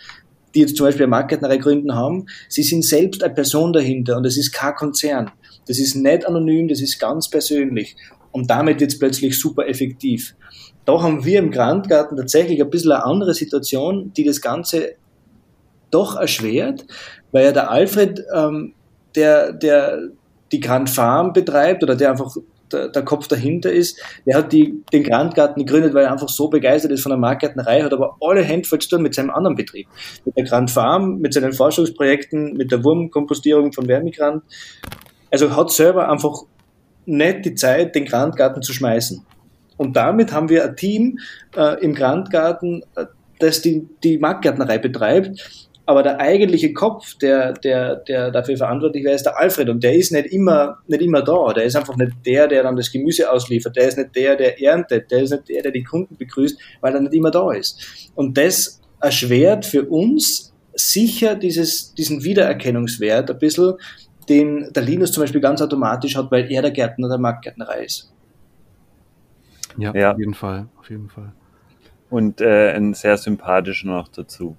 [0.54, 2.26] die jetzt zum Beispiel eine Marketnerei gründen haben.
[2.50, 5.32] Sie sind selbst eine Person dahinter und es ist kein Konzern.
[5.66, 7.96] Das ist nicht anonym, das ist ganz persönlich.
[8.32, 10.36] Und damit wird es plötzlich super effektiv.
[10.86, 14.96] Da haben wir im Grandgarten tatsächlich ein bisschen eine andere Situation, die das Ganze
[15.92, 16.86] doch erschwert,
[17.32, 18.74] weil ja der Alfred ähm,
[19.16, 20.10] der, der
[20.52, 22.36] die Grand Farm betreibt oder der einfach
[22.72, 26.48] der, der Kopf dahinter ist, der hat die, den Grandgarten gegründet, weil er einfach so
[26.50, 29.56] begeistert ist von der Marktgärtnerei, hat aber alle Hände voll zu tun mit seinem anderen
[29.56, 29.88] Betrieb.
[30.26, 34.44] Mit der Grand Farm, mit seinen Forschungsprojekten, mit der Wurmkompostierung von Vermigrant.
[35.32, 36.44] Also hat selber einfach
[37.06, 39.26] nicht die Zeit, den Grandgarten zu schmeißen.
[39.78, 41.20] Und damit haben wir ein Team
[41.56, 43.06] äh, im Grandgarten, äh,
[43.40, 49.16] das die, die Marktgärtnerei betreibt aber der eigentliche Kopf, der, der, der dafür verantwortlich wäre,
[49.16, 49.70] ist der Alfred.
[49.70, 51.54] Und der ist nicht immer, nicht immer da.
[51.54, 53.76] Der ist einfach nicht der, der dann das Gemüse ausliefert.
[53.76, 55.12] Der ist nicht der, der erntet.
[55.12, 58.10] Der ist nicht der, der die Kunden begrüßt, weil er nicht immer da ist.
[58.16, 63.74] Und das erschwert für uns sicher dieses, diesen Wiedererkennungswert ein bisschen,
[64.28, 68.12] den der Linus zum Beispiel ganz automatisch hat, weil er der Gärtner der Marktgärtnerei ist.
[69.78, 71.34] Ja, ja, auf jeden Fall, auf jeden Fall.
[72.10, 74.56] Und äh, ein sehr sympathischer noch dazu.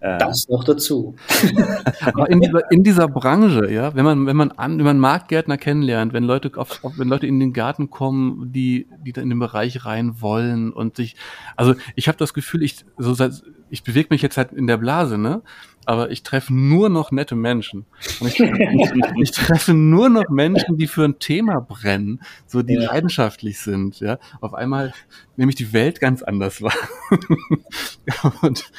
[0.00, 1.14] Äh, das noch dazu.
[2.04, 5.56] Aber in dieser, in dieser Branche, ja, wenn man, wenn man an, wenn man Marktgärtner
[5.56, 9.30] kennenlernt, wenn Leute auf, auf, wenn Leute in den Garten kommen, die, die da in
[9.30, 11.16] den Bereich rein wollen und sich,
[11.56, 14.76] also ich habe das Gefühl, ich, so seit, ich bewege mich jetzt halt in der
[14.76, 15.42] Blase, ne?
[15.86, 17.86] Aber ich treffe nur noch nette Menschen.
[18.20, 18.50] Und ich, ich,
[19.22, 22.92] ich, treffe nur noch Menschen, die für ein Thema brennen, so die ja.
[22.92, 24.18] leidenschaftlich sind, ja.
[24.40, 24.92] Auf einmal
[25.36, 26.74] nämlich die Welt ganz anders war.
[28.42, 28.70] und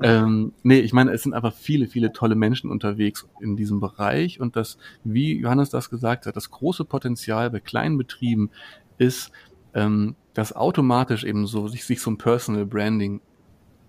[0.00, 4.40] ähm, nee, ich meine, es sind einfach viele, viele tolle Menschen unterwegs in diesem Bereich
[4.40, 8.50] und das, wie Johannes das gesagt hat, das große Potenzial bei kleinen Betrieben
[8.98, 9.32] ist,
[9.74, 13.20] ähm, dass automatisch eben so sich, sich so ein Personal Branding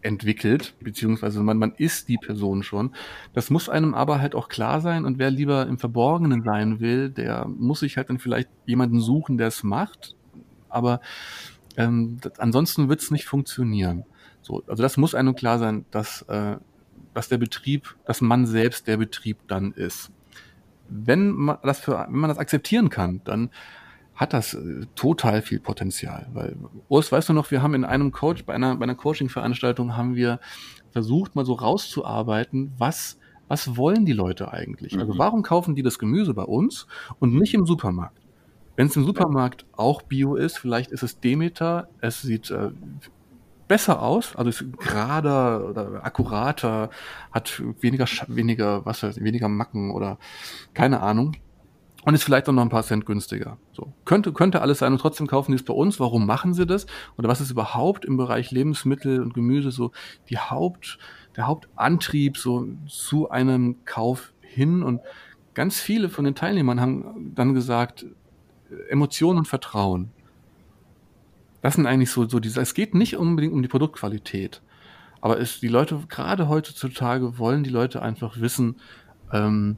[0.01, 2.91] entwickelt, beziehungsweise man, man ist die Person schon.
[3.33, 7.09] Das muss einem aber halt auch klar sein und wer lieber im Verborgenen sein will,
[7.09, 10.15] der muss sich halt dann vielleicht jemanden suchen, der es macht,
[10.69, 11.01] aber
[11.77, 14.05] ähm, das, ansonsten wird es nicht funktionieren.
[14.41, 16.57] So, also das muss einem klar sein, dass, äh,
[17.13, 20.11] dass der Betrieb, dass man selbst der Betrieb dann ist.
[20.87, 23.49] Wenn man das für, wenn man das akzeptieren kann, dann
[24.19, 26.27] hat das äh, total viel Potenzial.
[26.33, 26.57] Weil,
[26.89, 30.15] Urs, weißt du noch, wir haben in einem Coach, bei einer, bei einer Coaching-Veranstaltung haben
[30.15, 30.41] wir
[30.91, 33.17] versucht, mal so rauszuarbeiten, was,
[33.47, 34.91] was wollen die Leute eigentlich?
[34.91, 35.11] Also mhm.
[35.11, 36.85] Also warum kaufen die das Gemüse bei uns
[37.19, 38.19] und nicht im Supermarkt?
[38.75, 42.71] Wenn es im Supermarkt auch Bio ist, vielleicht ist es Demeter, es sieht äh,
[43.69, 46.89] besser aus, also ist gerader oder akkurater,
[47.31, 50.17] hat weniger, weniger, was weiß, weniger Macken oder
[50.73, 51.37] keine Ahnung.
[52.03, 53.57] Und ist vielleicht auch noch ein paar Cent günstiger.
[53.73, 55.99] So könnte könnte alles sein und trotzdem kaufen die es bei uns.
[55.99, 56.85] Warum machen sie das?
[57.17, 59.91] Oder was ist überhaupt im Bereich Lebensmittel und Gemüse so
[60.29, 60.97] die Haupt
[61.35, 64.81] der Hauptantrieb so zu einem Kauf hin?
[64.83, 65.01] Und
[65.53, 68.05] ganz viele von den Teilnehmern haben dann gesagt
[68.89, 70.11] Emotionen und Vertrauen.
[71.61, 72.61] Das sind eigentlich so so diese.
[72.61, 74.61] Es geht nicht unbedingt um die Produktqualität,
[75.19, 78.77] aber es die Leute gerade heutzutage wollen die Leute einfach wissen.
[79.33, 79.77] Ähm,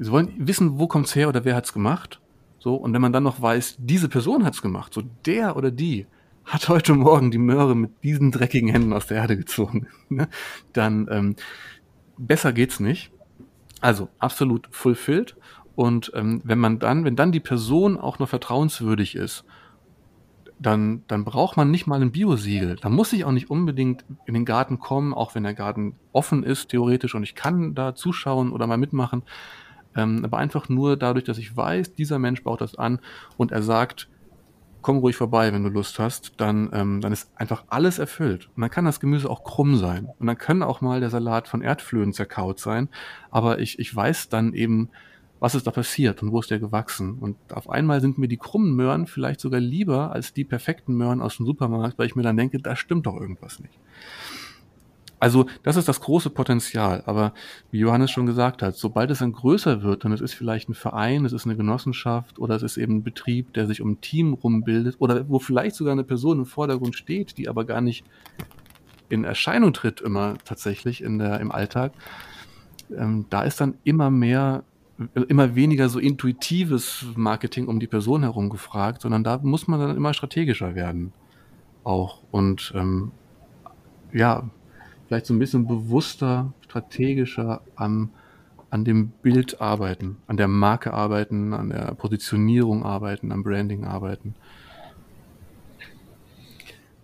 [0.00, 2.20] sie wollen wissen, wo kommt's her oder wer hat's gemacht.
[2.58, 6.06] So, und wenn man dann noch weiß, diese Person hat's gemacht, so der oder die
[6.44, 10.28] hat heute Morgen die Möhre mit diesen dreckigen Händen aus der Erde gezogen, ne?
[10.72, 11.36] dann ähm,
[12.18, 13.12] besser geht's nicht.
[13.80, 15.36] Also absolut fulfilled.
[15.74, 19.44] Und ähm, wenn man dann, wenn dann die Person auch noch vertrauenswürdig ist,
[20.58, 22.76] dann, dann braucht man nicht mal ein Biosiegel.
[22.76, 26.42] Da muss ich auch nicht unbedingt in den Garten kommen, auch wenn der Garten offen
[26.42, 29.22] ist, theoretisch, und ich kann da zuschauen oder mal mitmachen.
[29.96, 33.00] Ähm, aber einfach nur dadurch, dass ich weiß, dieser Mensch baut das an
[33.36, 34.08] und er sagt,
[34.82, 38.48] komm ruhig vorbei, wenn du Lust hast, dann, ähm, dann ist einfach alles erfüllt.
[38.56, 40.08] Und dann kann das Gemüse auch krumm sein.
[40.18, 42.88] Und dann kann auch mal der Salat von Erdflöhen zerkaut sein.
[43.30, 44.88] Aber ich, ich weiß dann eben,
[45.38, 47.18] was ist da passiert und wo ist der gewachsen.
[47.18, 51.20] Und auf einmal sind mir die krummen Möhren vielleicht sogar lieber als die perfekten Möhren
[51.20, 53.78] aus dem Supermarkt, weil ich mir dann denke, da stimmt doch irgendwas nicht.
[55.20, 57.02] Also das ist das große Potenzial.
[57.06, 57.34] Aber
[57.70, 60.74] wie Johannes schon gesagt hat, sobald es dann größer wird, dann es ist vielleicht ein
[60.74, 64.00] Verein, es ist eine Genossenschaft oder es ist eben ein Betrieb, der sich um ein
[64.00, 68.04] Team rumbildet oder wo vielleicht sogar eine Person im Vordergrund steht, die aber gar nicht
[69.10, 71.92] in Erscheinung tritt immer tatsächlich in der, im Alltag.
[72.96, 74.64] Ähm, da ist dann immer mehr,
[75.28, 79.96] immer weniger so intuitives Marketing um die Person herum gefragt, sondern da muss man dann
[79.96, 81.12] immer strategischer werden.
[81.84, 82.22] Auch.
[82.30, 83.10] Und ähm,
[84.12, 84.48] ja,
[85.10, 88.10] vielleicht so ein bisschen bewusster, strategischer am,
[88.70, 94.36] an dem Bild arbeiten, an der Marke arbeiten, an der Positionierung arbeiten, am Branding arbeiten.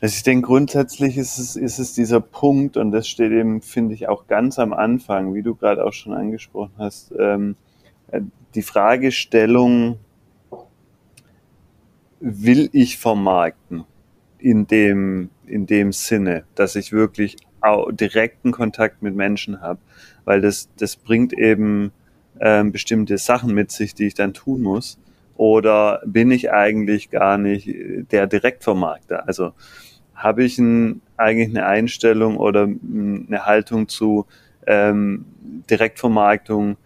[0.01, 3.95] Also ich denke, grundsätzlich ist es, ist es dieser Punkt, und das steht eben, finde
[3.95, 7.57] ich, auch ganz am Anfang, wie du gerade auch schon angesprochen hast, ähm,
[8.55, 9.99] die Fragestellung,
[12.21, 13.83] will ich vermarkten
[14.39, 17.37] in dem, in dem Sinne, dass ich wirklich
[17.91, 19.79] direkten Kontakt mit Menschen habe,
[20.25, 21.93] weil das, das bringt eben
[22.41, 24.99] ähm, bestimmte Sachen mit sich, die ich dann tun muss.
[25.37, 27.69] Oder bin ich eigentlich gar nicht
[28.11, 29.27] der Direktvermarkter?
[29.27, 29.53] Also
[30.15, 34.27] habe ich ein, eigentlich eine Einstellung oder eine Haltung zu
[34.67, 35.27] ähm,
[35.69, 36.77] Direktvermarktung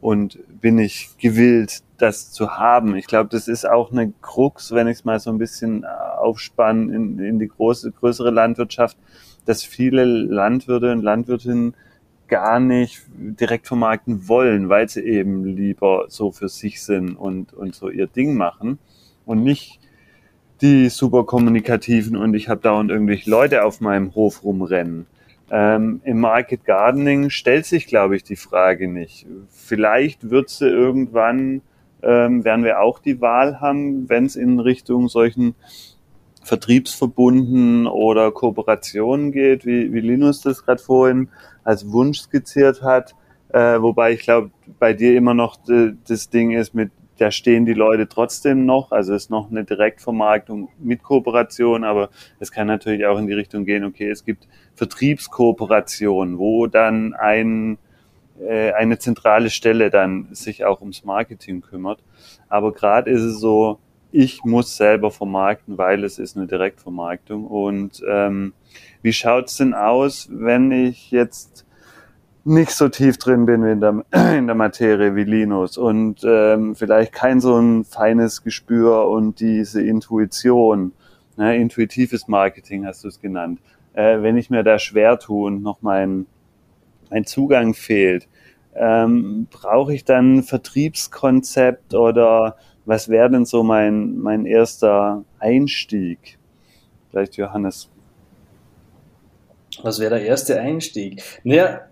[0.00, 2.96] und bin ich gewillt, das zu haben?
[2.96, 6.94] Ich glaube, das ist auch eine Krux, wenn ich es mal so ein bisschen aufspanne
[6.94, 8.96] in, in die große, größere Landwirtschaft
[9.44, 11.74] dass viele Landwirte und Landwirtinnen
[12.28, 17.74] gar nicht direkt vermarkten wollen, weil sie eben lieber so für sich sind und, und
[17.74, 18.78] so ihr Ding machen
[19.24, 19.80] und nicht
[20.60, 25.06] die super kommunikativen und ich habe dauernd irgendwelche Leute auf meinem Hof rumrennen.
[25.50, 29.26] Ähm, Im Market Gardening stellt sich, glaube ich, die Frage nicht.
[29.48, 31.62] Vielleicht wird sie irgendwann,
[32.02, 35.54] ähm, werden wir auch die Wahl haben, wenn es in Richtung solchen
[36.48, 41.28] vertriebsverbunden oder Kooperationen geht, wie, wie Linus das gerade vorhin
[41.64, 43.14] als Wunsch skizziert hat.
[43.50, 45.58] Äh, wobei ich glaube, bei dir immer noch
[46.06, 48.92] das Ding ist, mit da stehen die Leute trotzdem noch.
[48.92, 53.32] Also es ist noch eine Direktvermarktung mit Kooperation, aber es kann natürlich auch in die
[53.32, 57.78] Richtung gehen, okay, es gibt Vertriebskooperationen, wo dann ein,
[58.40, 62.02] äh, eine zentrale Stelle dann sich auch ums Marketing kümmert.
[62.48, 63.78] Aber gerade ist es so,
[64.10, 67.46] ich muss selber vermarkten, weil es ist eine Direktvermarktung.
[67.46, 68.54] Und ähm,
[69.02, 71.66] wie schaut's denn aus, wenn ich jetzt
[72.44, 74.04] nicht so tief drin bin in der,
[74.36, 79.82] in der Materie wie Linus und ähm, vielleicht kein so ein feines Gespür und diese
[79.82, 80.92] Intuition,
[81.36, 83.60] ne, intuitives Marketing hast du es genannt.
[83.92, 86.26] Äh, wenn ich mir da schwer tue und noch mein,
[87.10, 88.28] mein Zugang fehlt,
[88.74, 92.56] ähm, brauche ich dann ein Vertriebskonzept oder
[92.88, 96.38] was wäre denn so mein, mein erster Einstieg?
[97.10, 97.90] Vielleicht Johannes.
[99.82, 101.22] Was wäre der erste Einstieg?
[101.44, 101.82] Naja,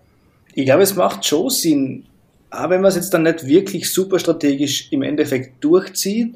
[0.55, 2.05] ich glaube, es macht schon Sinn,
[2.49, 6.35] auch wenn man es jetzt dann nicht wirklich super strategisch im Endeffekt durchzieht,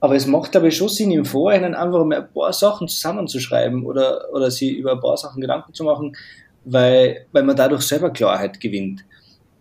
[0.00, 4.32] aber es macht, ich, schon Sinn, im Vorhinein einfach mal ein paar Sachen zusammenzuschreiben oder,
[4.32, 6.16] oder sich über ein paar Sachen Gedanken zu machen,
[6.64, 9.04] weil, weil man dadurch selber Klarheit gewinnt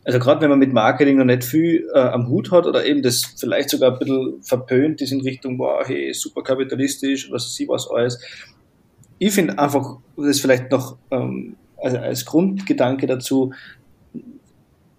[0.03, 3.01] also gerade wenn man mit Marketing noch nicht viel äh, am Hut hat oder eben
[3.01, 7.67] das vielleicht sogar ein bisschen verpönt ist in Richtung, boah, hey, super kapitalistisch oder so
[7.67, 8.19] was alles.
[9.17, 13.51] Ich finde einfach, das vielleicht noch ähm, also als Grundgedanke dazu,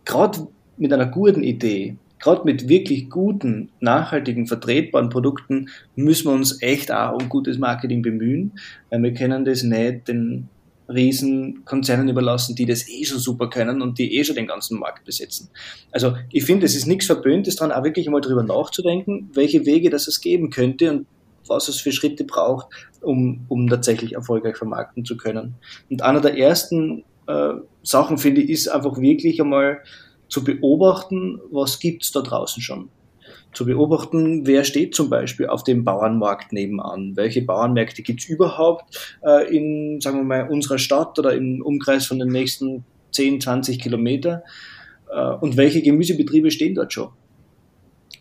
[0.04, 0.46] gerade
[0.76, 6.92] mit einer guten Idee gerade mit wirklich guten, nachhaltigen, vertretbaren Produkten müssen wir uns echt
[6.92, 8.52] auch um gutes Marketing bemühen,
[8.90, 10.48] weil wir können das nicht den
[10.92, 14.78] riesen Konzernen überlassen, die das eh schon super können und die eh schon den ganzen
[14.78, 15.50] Markt besetzen.
[15.92, 19.90] Also ich finde, es ist nichts Verböhntes dran, auch wirklich einmal drüber nachzudenken, welche Wege
[19.90, 21.06] das es geben könnte und
[21.46, 22.68] was es für Schritte braucht,
[23.00, 25.54] um, um tatsächlich erfolgreich vermarkten zu können.
[25.88, 29.82] Und einer der ersten äh, Sachen, finde ich, ist einfach wirklich einmal
[30.28, 32.88] zu beobachten, was gibt's da draußen schon.
[33.52, 39.54] Zu beobachten, wer steht zum Beispiel auf dem Bauernmarkt nebenan, welche Bauernmärkte gibt's überhaupt äh,
[39.54, 44.44] in, sagen wir mal, unserer Stadt oder im Umkreis von den nächsten 10, 20 Kilometer
[45.10, 47.08] äh, und welche Gemüsebetriebe stehen dort schon.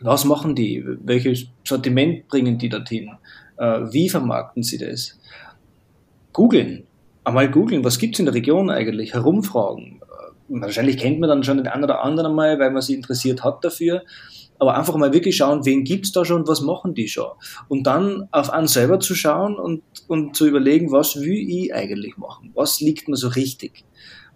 [0.01, 0.83] Was machen die?
[1.03, 3.11] Welches Sortiment bringen die dorthin?
[3.57, 5.19] Äh, wie vermarkten sie das?
[6.33, 6.83] Googeln.
[7.23, 9.13] Einmal googeln, was gibt's in der Region eigentlich?
[9.13, 9.99] Herumfragen
[10.49, 13.63] wahrscheinlich kennt man dann schon den einen oder anderen mal, weil man sich interessiert hat
[13.63, 14.03] dafür.
[14.59, 17.31] Aber einfach mal wirklich schauen, wen gibt's da schon, was machen die schon?
[17.69, 22.17] Und dann auf einen selber zu schauen und, und zu überlegen, was will ich eigentlich
[22.17, 22.51] machen?
[22.53, 23.85] Was liegt mir so richtig?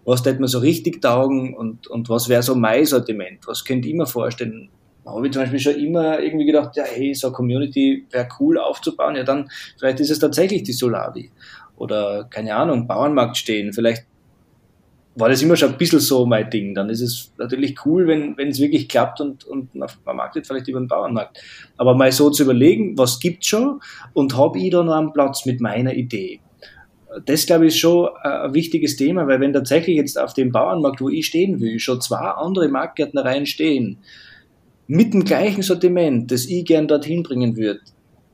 [0.04, 3.46] Was tät mir so richtig taugen und, und was wäre so mein Sortiment?
[3.46, 4.70] Was könnte ich mir vorstellen?
[5.06, 8.58] Habe ich zum Beispiel schon immer irgendwie gedacht, ja, hey, so eine Community wäre cool
[8.58, 9.16] aufzubauen.
[9.16, 11.30] Ja, dann vielleicht ist es tatsächlich die Solavi.
[11.76, 13.72] Oder, keine Ahnung, Bauernmarkt stehen.
[13.72, 14.06] Vielleicht
[15.16, 16.74] war das immer schon ein bisschen so mein Ding.
[16.74, 20.80] Dann ist es natürlich cool, wenn es wirklich klappt und, und man vermarktet vielleicht über
[20.80, 21.40] den Bauernmarkt.
[21.76, 23.80] Aber mal so zu überlegen, was gibt's schon
[24.12, 26.40] und habe ich da noch einen Platz mit meiner Idee.
[27.26, 31.00] Das, glaube ich, ist schon ein wichtiges Thema, weil wenn tatsächlich jetzt auf dem Bauernmarkt,
[31.00, 33.98] wo ich stehen will, schon zwei andere Marktgärtnereien stehen,
[34.88, 37.80] mit dem gleichen Sortiment, das ich gern dorthin bringen würde,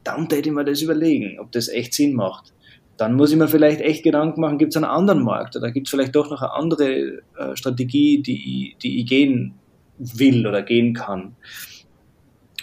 [0.02, 2.54] dann hätte ich mir das überlegen, ob das echt Sinn macht
[3.00, 5.86] dann muss ich mir vielleicht echt Gedanken machen, gibt es einen anderen Markt oder gibt
[5.86, 9.54] es vielleicht doch noch eine andere äh, Strategie, die, die ich gehen
[9.96, 11.34] will oder gehen kann.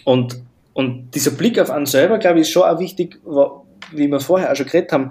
[0.06, 3.20] Und, und dieser Blick auf einen selber, glaube ich, ist schon auch wichtig,
[3.92, 5.10] wie wir vorher auch schon geredet haben,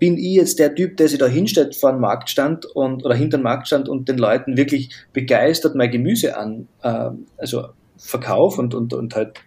[0.00, 3.38] bin ich jetzt der Typ, der sich da hinstellt vor einen Marktstand und, oder hinter
[3.38, 7.66] den Marktstand und den Leuten wirklich begeistert mein Gemüse an, äh, also
[7.98, 9.38] verkaufe und, und, und halt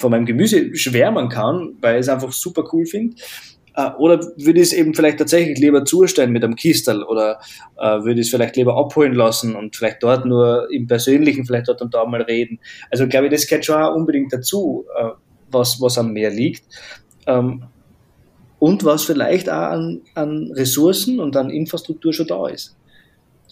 [0.00, 3.16] von meinem Gemüse schwärmen kann, weil ich es einfach super cool finde.
[3.74, 7.40] Äh, oder würde ich es eben vielleicht tatsächlich lieber zustellen mit einem Kistel oder
[7.78, 11.68] äh, würde ich es vielleicht lieber abholen lassen und vielleicht dort nur im Persönlichen vielleicht
[11.68, 12.58] dort und da mal reden.
[12.90, 15.10] Also glaube ich, das gehört schon auch unbedingt dazu, äh,
[15.50, 16.64] was, was am Meer liegt.
[17.26, 17.64] Ähm,
[18.58, 22.76] und was vielleicht auch an, an Ressourcen und an Infrastruktur schon da ist.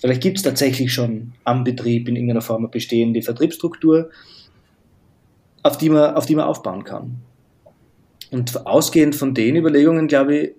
[0.00, 4.10] Vielleicht gibt es tatsächlich schon am Betrieb in irgendeiner Form eine bestehende Vertriebsstruktur,
[5.62, 7.22] auf die man, auf die man aufbauen kann.
[8.30, 10.50] Und ausgehend von den Überlegungen, glaube ich,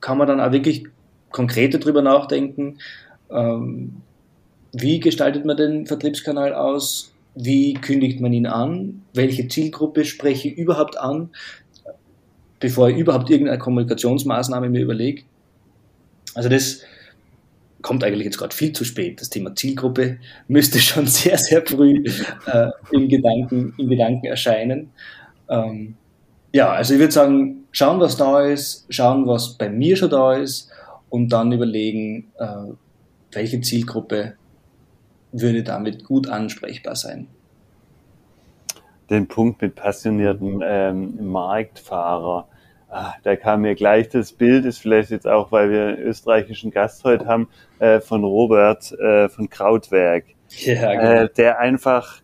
[0.00, 0.84] kann man dann auch wirklich
[1.30, 2.78] konkreter drüber nachdenken,
[3.30, 4.02] ähm,
[4.72, 10.56] wie gestaltet man den Vertriebskanal aus, wie kündigt man ihn an, welche Zielgruppe spreche ich
[10.56, 11.30] überhaupt an,
[12.58, 15.22] bevor ich überhaupt irgendeine Kommunikationsmaßnahme mir überlege.
[16.34, 16.82] Also das
[17.82, 19.20] kommt eigentlich jetzt gerade viel zu spät.
[19.20, 20.18] Das Thema Zielgruppe
[20.48, 22.04] müsste schon sehr, sehr früh
[22.46, 24.90] äh, im, Gedanken, im Gedanken erscheinen.
[25.48, 25.94] Ähm,
[26.52, 30.34] ja, also ich würde sagen, schauen, was da ist, schauen, was bei mir schon da
[30.34, 30.70] ist
[31.08, 32.72] und dann überlegen, äh,
[33.32, 34.34] welche Zielgruppe
[35.32, 37.28] würde damit gut ansprechbar sein.
[39.08, 42.48] Den Punkt mit passionierten ähm, Marktfahrer,
[42.88, 46.70] ah, da kam mir gleich das Bild, ist vielleicht jetzt auch, weil wir einen österreichischen
[46.70, 47.48] Gast heute haben,
[47.78, 51.22] äh, von Robert äh, von Krautwerk, ja, genau.
[51.24, 52.20] äh, der einfach,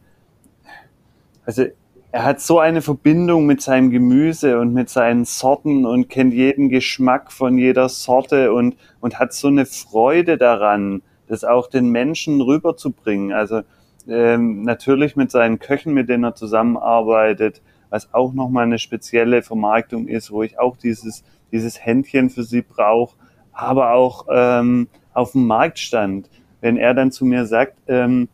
[1.44, 1.66] also
[2.12, 6.68] er hat so eine Verbindung mit seinem Gemüse und mit seinen Sorten und kennt jeden
[6.68, 12.40] Geschmack von jeder Sorte und, und hat so eine Freude daran, das auch den Menschen
[12.40, 13.32] rüberzubringen.
[13.32, 13.62] Also
[14.08, 20.08] ähm, natürlich mit seinen Köchen, mit denen er zusammenarbeitet, was auch nochmal eine spezielle Vermarktung
[20.08, 23.16] ist, wo ich auch dieses, dieses Händchen für sie brauche,
[23.52, 26.30] aber auch ähm, auf dem Marktstand.
[26.60, 28.28] Wenn er dann zu mir sagt, ähm,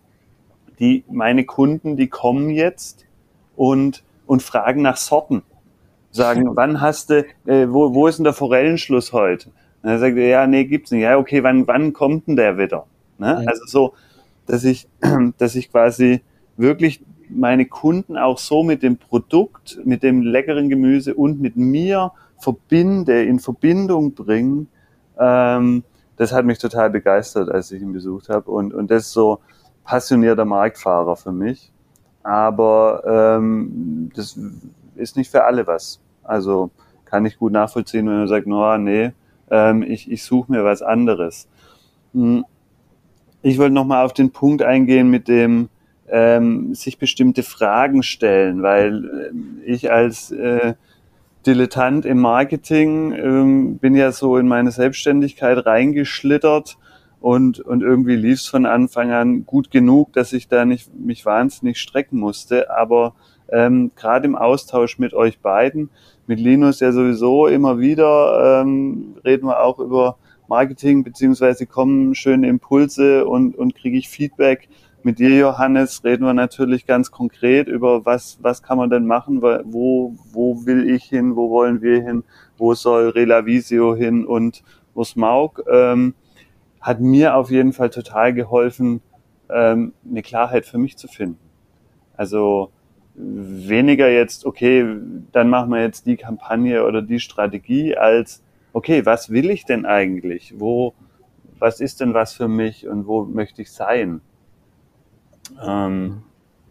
[0.79, 3.07] die, meine Kunden, die kommen jetzt
[3.57, 5.43] und, und fragen nach Sorten.
[6.11, 9.51] Sagen, wann hast du, äh, wo, wo ist denn der Forellenschluss heute?
[9.83, 11.03] Und er sagt, ja, nee, gibt's nicht.
[11.03, 12.87] Ja, okay, wann, wann kommt denn der wieder?
[13.19, 13.45] Ne?
[13.47, 13.95] Also so,
[14.47, 14.89] dass ich,
[15.39, 16.23] dass ich quasi
[16.57, 22.13] wirklich meine Kunden auch so mit dem Produkt, mit dem leckeren Gemüse und mit mir
[22.39, 24.67] verbinde, in Verbindung bringe,
[25.19, 25.85] ähm,
[26.17, 28.51] das hat mich total begeistert, als ich ihn besucht habe.
[28.51, 29.41] Und, und das ist so
[29.85, 31.72] passionierter Marktfahrer für mich
[32.23, 34.39] aber ähm, das
[34.97, 36.01] ist nicht für alle was.
[36.23, 36.71] Also
[37.05, 39.13] kann ich gut nachvollziehen, wenn man sagt, no, nee,
[39.51, 41.49] ähm, ich, ich suche mir was anderes.
[42.15, 42.45] Hm.
[43.43, 45.69] Ich wollte nochmal auf den Punkt eingehen mit dem,
[46.09, 50.75] ähm, sich bestimmte Fragen stellen, weil äh, ich als äh,
[51.47, 56.77] Dilettant im Marketing ähm, bin ja so in meine Selbstständigkeit reingeschlittert
[57.23, 61.25] und, und irgendwie lief es von Anfang an gut genug, dass ich da nicht mich
[61.25, 62.71] wahnsinnig strecken musste.
[62.77, 63.15] Aber
[63.49, 65.89] ähm, gerade im Austausch mit euch beiden,
[66.27, 70.17] mit Linus ja sowieso immer wieder, ähm, reden wir auch über
[70.49, 74.69] Marketing, beziehungsweise kommen schöne Impulse und, und kriege ich Feedback.
[75.05, 79.43] Mit dir, Johannes, reden wir natürlich ganz konkret über was, was kann man denn machen,
[79.43, 82.25] wo, wo will ich hin, wo wollen wir hin,
[82.57, 84.25] wo soll Relavisio hin?
[84.25, 84.63] Und
[84.95, 86.15] wo Smaug, ähm,
[86.83, 89.01] hat mir auf jeden Fall total geholfen,
[89.49, 91.39] ähm, eine Klarheit für mich zu finden.
[92.17, 92.71] Also
[93.15, 94.97] weniger jetzt, okay,
[95.33, 99.85] dann machen wir jetzt die Kampagne oder die Strategie, als okay, was will ich denn
[99.85, 100.55] eigentlich?
[100.57, 100.95] Wo,
[101.59, 104.21] was ist denn was für mich und wo möchte ich sein?
[105.63, 106.23] Ähm,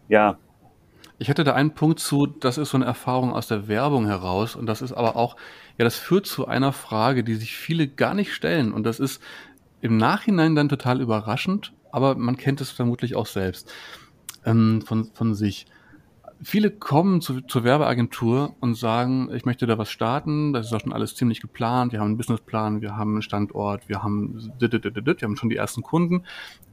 [0.07, 0.37] ja.
[1.19, 4.55] Ich hätte da einen Punkt zu, das ist so eine Erfahrung aus der Werbung heraus
[4.55, 5.35] und das ist aber auch,
[5.77, 9.21] ja, das führt zu einer Frage, die sich viele gar nicht stellen und das ist
[9.81, 13.71] im Nachhinein dann total überraschend, aber man kennt es vermutlich auch selbst
[14.45, 15.65] ähm, von, von sich
[16.43, 20.81] viele kommen zu, zur Werbeagentur und sagen, ich möchte da was starten, das ist auch
[20.81, 24.69] schon alles ziemlich geplant, wir haben einen Businessplan, wir haben einen Standort, wir haben, wir
[24.69, 26.23] haben schon die ersten Kunden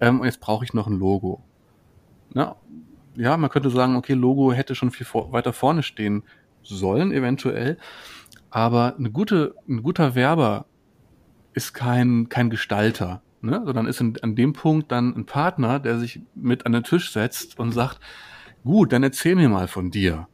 [0.00, 1.42] ähm, und jetzt brauche ich noch ein Logo.
[2.34, 2.56] Ja,
[3.16, 6.22] ja, man könnte sagen, okay, Logo hätte schon viel vor, weiter vorne stehen
[6.62, 7.78] sollen, eventuell,
[8.50, 10.66] aber eine gute, ein guter Werber
[11.55, 13.62] ist kein, kein Gestalter, ne?
[13.64, 17.12] sondern ist in, an dem Punkt dann ein Partner, der sich mit an den Tisch
[17.12, 18.01] setzt und sagt,
[18.64, 20.28] Gut, dann erzähl mir mal von dir.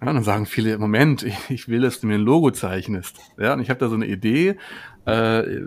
[0.00, 3.18] Ja, dann sagen viele, Moment, ich, ich will, dass du mir ein Logo zeichnest.
[3.38, 4.56] Ja, und ich habe da so eine Idee,
[5.06, 5.58] äh,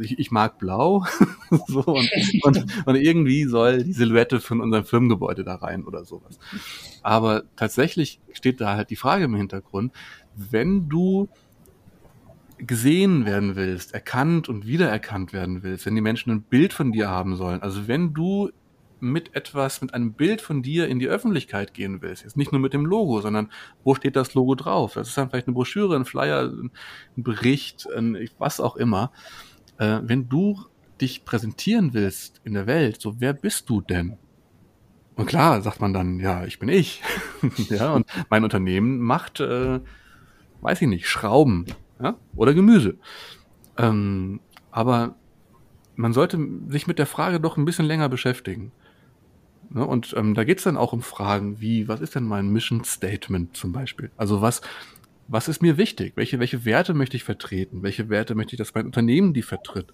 [0.00, 1.04] ich, ich mag blau
[1.66, 2.10] so, und,
[2.42, 6.38] und, und irgendwie soll die Silhouette von unserem Firmengebäude da rein oder sowas.
[7.02, 9.92] Aber tatsächlich steht da halt die Frage im Hintergrund,
[10.34, 11.28] wenn du
[12.66, 17.08] gesehen werden willst, erkannt und wiedererkannt werden willst, wenn die Menschen ein Bild von dir
[17.08, 18.50] haben sollen, also wenn du
[19.00, 22.60] mit etwas, mit einem Bild von dir in die Öffentlichkeit gehen willst, jetzt nicht nur
[22.60, 23.50] mit dem Logo, sondern
[23.82, 24.94] wo steht das Logo drauf?
[24.94, 26.70] Das ist dann vielleicht eine Broschüre, ein Flyer, ein
[27.16, 29.10] Bericht, ein, was auch immer.
[29.78, 30.64] Äh, wenn du
[31.00, 34.18] dich präsentieren willst in der Welt, so wer bist du denn?
[35.16, 37.02] Und klar, sagt man dann, ja, ich bin ich.
[37.70, 39.80] ja, und mein Unternehmen macht, äh,
[40.60, 41.66] weiß ich nicht, Schrauben
[42.00, 42.96] ja, oder Gemüse.
[43.78, 44.40] Ähm,
[44.70, 45.14] aber
[45.96, 46.38] man sollte
[46.68, 48.72] sich mit der Frage doch ein bisschen länger beschäftigen.
[49.70, 49.86] Ne?
[49.86, 53.56] Und ähm, da geht's dann auch um Fragen wie, was ist denn mein Mission Statement
[53.56, 54.10] zum Beispiel?
[54.16, 54.60] Also was,
[55.28, 56.12] was ist mir wichtig?
[56.16, 57.82] Welche, welche Werte möchte ich vertreten?
[57.82, 59.92] Welche Werte möchte ich, dass mein Unternehmen die vertritt?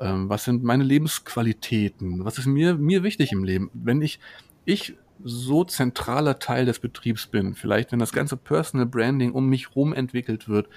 [0.00, 2.24] Ähm, was sind meine Lebensqualitäten?
[2.24, 3.70] Was ist mir, mir wichtig im Leben?
[3.72, 4.20] Wenn ich,
[4.64, 9.74] ich so zentraler Teil des Betriebs bin, vielleicht wenn das ganze Personal Branding um mich
[9.74, 10.68] rum entwickelt wird,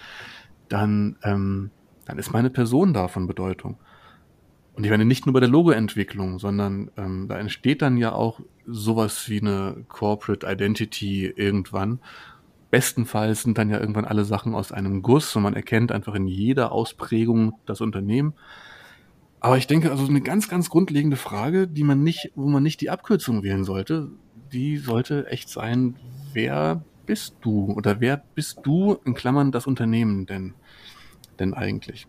[0.70, 1.72] dann, ähm,
[2.05, 3.78] dann ist meine Person da von Bedeutung.
[4.76, 8.39] Und ich meine nicht nur bei der Logoentwicklung, sondern ähm, da entsteht dann ja auch
[8.65, 11.99] sowas wie eine Corporate Identity irgendwann.
[12.72, 16.28] Bestenfalls sind dann ja irgendwann alle Sachen aus einem Guss und man erkennt einfach in
[16.28, 18.36] jeder Ausprägung das Unternehmen.
[19.41, 22.82] Aber ich denke, also eine ganz, ganz grundlegende Frage, die man nicht, wo man nicht
[22.82, 24.09] die Abkürzung wählen sollte,
[24.51, 25.95] die sollte echt sein,
[26.34, 30.53] wer bist du oder wer bist du in Klammern das Unternehmen denn,
[31.40, 32.08] denn eigentlich?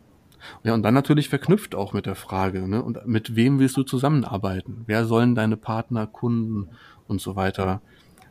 [0.62, 2.82] Ja, und dann natürlich verknüpft auch mit der Frage, ne?
[2.82, 4.84] Und mit wem willst du zusammenarbeiten?
[4.86, 6.70] Wer sollen deine Partner, Kunden
[7.06, 7.82] und so weiter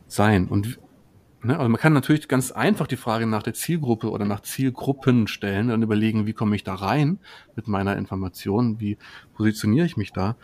[0.08, 0.48] sein?
[0.48, 0.80] Und
[1.42, 5.26] ne, also man kann natürlich ganz einfach die Frage nach der Zielgruppe oder nach Zielgruppen
[5.26, 7.18] stellen und überlegen, wie komme ich da rein
[7.56, 8.98] mit meiner Information, wie
[9.34, 10.36] positioniere ich mich da?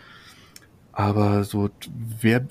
[0.93, 1.71] Aber so,
[2.21, 2.47] wer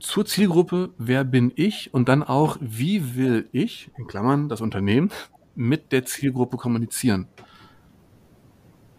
[0.00, 5.10] zur Zielgruppe, wer bin ich und dann auch, wie will ich, in Klammern das Unternehmen,
[5.58, 7.26] mit der Zielgruppe kommunizieren?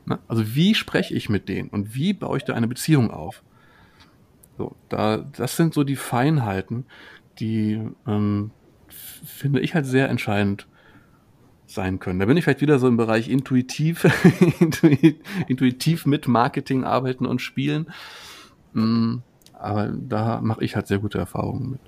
[0.06, 0.20] Ne?
[0.28, 3.44] Also wie spreche ich mit denen und wie baue ich da eine Beziehung auf?
[4.58, 6.86] So, da, das sind so die Feinheiten,
[7.40, 8.52] die ähm,
[8.90, 10.68] finde ich halt sehr entscheidend
[11.66, 12.20] sein können.
[12.20, 14.06] Da bin ich vielleicht wieder so im Bereich intuitiv,
[15.48, 17.94] intuitiv mit Marketing arbeiten und spielen.
[18.74, 19.18] Mm,
[19.54, 21.82] aber da mache ich halt sehr gute Erfahrungen mit.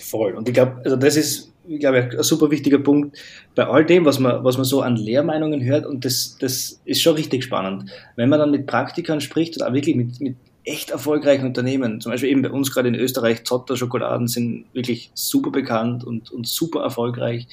[0.00, 0.34] Voll.
[0.34, 3.18] Und ich glaube, also das ist ich glaube, ein super wichtiger Punkt
[3.54, 5.86] bei all dem, was man, was man so an Lehrmeinungen hört.
[5.86, 7.90] Und das, das ist schon richtig spannend.
[8.16, 12.30] Wenn man dann mit Praktikern spricht auch wirklich mit, mit echt erfolgreichen Unternehmen, zum Beispiel
[12.30, 16.82] eben bei uns gerade in Österreich, Zotter Schokoladen sind wirklich super bekannt und, und super
[16.82, 17.46] erfolgreich.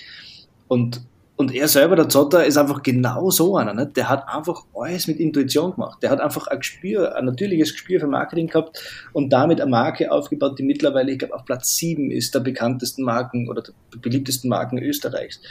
[0.67, 1.01] Und,
[1.41, 3.73] und er selber, der Zotter, ist einfach genau so einer.
[3.73, 3.87] Ne?
[3.87, 5.97] Der hat einfach alles mit Intuition gemacht.
[6.03, 8.79] Der hat einfach ein Gespür, ein natürliches Gespür für Marketing gehabt
[9.11, 13.01] und damit eine Marke aufgebaut, die mittlerweile, ich glaube, auf Platz sieben ist der bekanntesten
[13.01, 15.41] Marken oder der beliebtesten Marken Österreichs.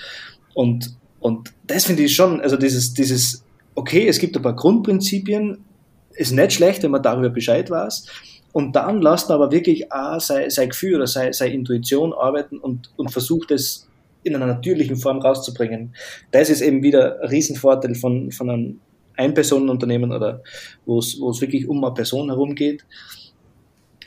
[0.54, 3.42] Und, und das finde ich schon, also dieses, dieses,
[3.74, 5.64] okay, es gibt ein paar Grundprinzipien,
[6.12, 8.06] ist nicht schlecht, wenn man darüber Bescheid weiß.
[8.52, 12.92] Und dann lasst aber wirklich auch sein, sein Gefühl oder seine, seine Intuition arbeiten und,
[12.96, 13.89] und versucht es
[14.22, 15.94] in einer natürlichen Form rauszubringen.
[16.30, 18.80] Das ist eben wieder ein Riesenvorteil von, von einem
[19.16, 20.42] Einpersonenunternehmen oder
[20.86, 22.84] wo es, wirklich um eine Person herumgeht,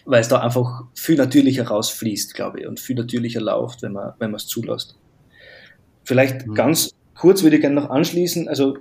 [0.05, 4.13] weil es da einfach viel natürlicher rausfließt, glaube ich, und viel natürlicher läuft, wenn man,
[4.19, 4.97] wenn man es zulässt.
[6.03, 6.55] Vielleicht mhm.
[6.55, 8.77] ganz kurz würde ich gerne noch anschließen, also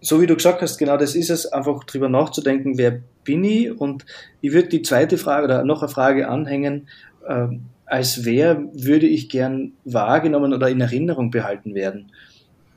[0.00, 3.70] so wie du gesagt hast, genau das ist es, einfach drüber nachzudenken, wer bin ich
[3.70, 4.04] und
[4.40, 6.88] ich würde die zweite Frage oder noch eine Frage anhängen,
[7.28, 12.10] ähm, als wer würde ich gern wahrgenommen oder in Erinnerung behalten werden.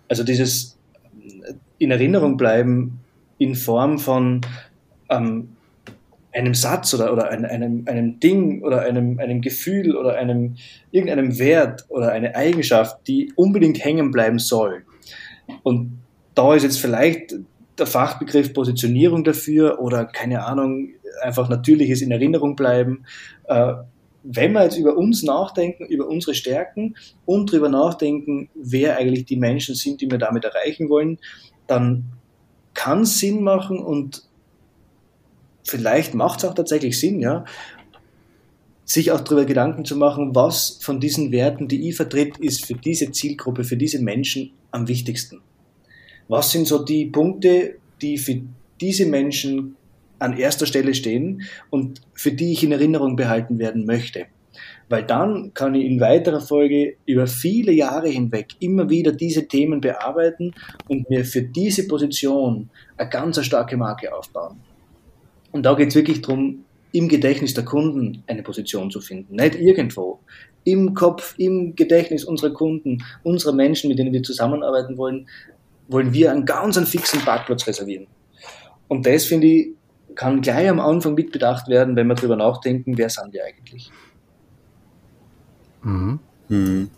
[0.09, 0.77] Also dieses
[1.77, 2.99] in Erinnerung bleiben
[3.37, 4.41] in Form von
[5.07, 5.55] ähm,
[6.33, 10.55] einem Satz oder, oder einem, einem, einem Ding oder einem, einem Gefühl oder einem,
[10.91, 14.83] irgendeinem Wert oder eine Eigenschaft, die unbedingt hängen bleiben soll.
[15.63, 15.97] Und
[16.33, 17.35] da ist jetzt vielleicht
[17.79, 20.89] der Fachbegriff Positionierung dafür oder keine Ahnung,
[21.21, 23.05] einfach natürliches in Erinnerung bleiben.
[23.45, 23.75] Äh,
[24.27, 26.95] wenn wir jetzt über uns nachdenken, über unsere Stärken
[27.25, 31.19] und darüber nachdenken, wer eigentlich die Menschen sind, die wir damit erreichen wollen,
[31.67, 32.05] dann
[32.73, 34.23] kann es Sinn machen und
[35.63, 37.45] vielleicht macht es auch tatsächlich Sinn, ja,
[38.83, 42.75] sich auch darüber Gedanken zu machen, was von diesen Werten, die ich vertrete, ist für
[42.75, 45.41] diese Zielgruppe, für diese Menschen am wichtigsten.
[46.27, 48.41] Was sind so die Punkte, die für
[48.81, 49.75] diese Menschen
[50.19, 54.25] an erster Stelle stehen und für die ich in Erinnerung behalten werden möchte.
[54.87, 59.81] Weil dann kann ich in weiterer Folge über viele Jahre hinweg immer wieder diese Themen
[59.81, 60.53] bearbeiten
[60.87, 64.59] und mir für diese Position eine ganz starke Marke aufbauen.
[65.51, 69.35] Und da geht es wirklich darum, im Gedächtnis der Kunden eine Position zu finden.
[69.35, 70.19] Nicht irgendwo.
[70.63, 75.27] Im Kopf, im Gedächtnis unserer Kunden, unserer Menschen, mit denen wir zusammenarbeiten wollen,
[75.87, 78.07] wollen wir einen ganz einen fixen Parkplatz reservieren.
[78.87, 79.67] Und das finde ich
[80.15, 83.91] kann gleich am Anfang mitbedacht werden, wenn wir darüber nachdenken, wer sind wir eigentlich.
[85.83, 86.19] Mhm.
[86.49, 86.89] Mhm.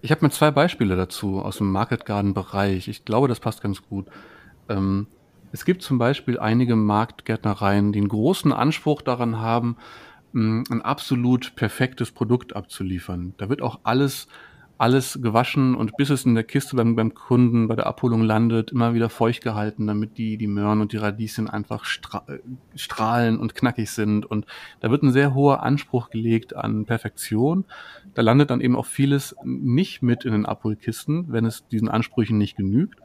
[0.00, 2.88] Ich habe mir zwei Beispiele dazu aus dem Market Garden Bereich.
[2.88, 4.06] Ich glaube, das passt ganz gut.
[4.68, 5.06] Ähm,
[5.52, 9.76] es gibt zum Beispiel einige Marktgärtnereien, die einen großen Anspruch daran haben,
[10.34, 13.34] ein absolut perfektes Produkt abzuliefern.
[13.36, 14.28] Da wird auch alles
[14.82, 18.72] alles gewaschen und bis es in der Kiste beim, beim Kunden bei der Abholung landet,
[18.72, 22.40] immer wieder feucht gehalten, damit die, die Möhren und die Radieschen einfach stra äh,
[22.74, 24.26] strahlen und knackig sind.
[24.26, 24.44] Und
[24.80, 27.64] da wird ein sehr hoher Anspruch gelegt an Perfektion.
[28.14, 32.36] Da landet dann eben auch vieles nicht mit in den Abholkisten, wenn es diesen Ansprüchen
[32.36, 32.98] nicht genügt.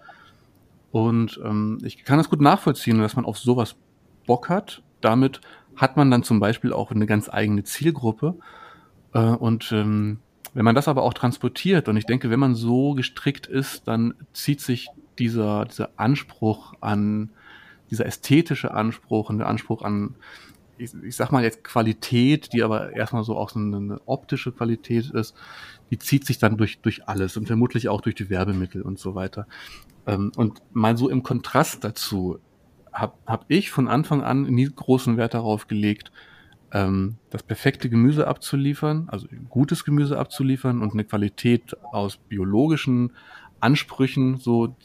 [0.91, 3.75] Und ähm, ich kann das gut nachvollziehen, dass man auf sowas
[4.25, 4.81] Bock hat.
[4.99, 5.41] Damit
[5.75, 8.33] hat man dann zum Beispiel auch eine ganz eigene Zielgruppe.
[9.13, 10.21] Äh, und ähm,
[10.57, 14.15] wenn man das aber auch transportiert, und ich denke, wenn man so gestrickt ist, dann
[14.33, 14.87] zieht sich
[15.19, 17.29] dieser, dieser Anspruch an,
[17.91, 20.15] dieser ästhetische Anspruch und der Anspruch an,
[20.79, 25.11] ich, ich sag mal jetzt Qualität, die aber erstmal so auch so eine, optische Qualität
[25.11, 25.35] ist,
[25.91, 29.13] die zieht sich dann durch, durch alles und vermutlich auch durch die Werbemittel und so
[29.13, 29.45] weiter.
[30.07, 32.39] Ähm, und mal so im Kontrast dazu
[32.91, 36.11] habe hab ich von Anfang an nie großen Wert darauf gelegt,
[36.71, 43.13] ähm, das perfekte Gemüse abzuliefern, also gutes Gemüse abzuliefern und eine Qualität aus biologischen
[43.59, 44.75] Ansprüchen, so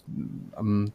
[0.58, 0.92] ähm,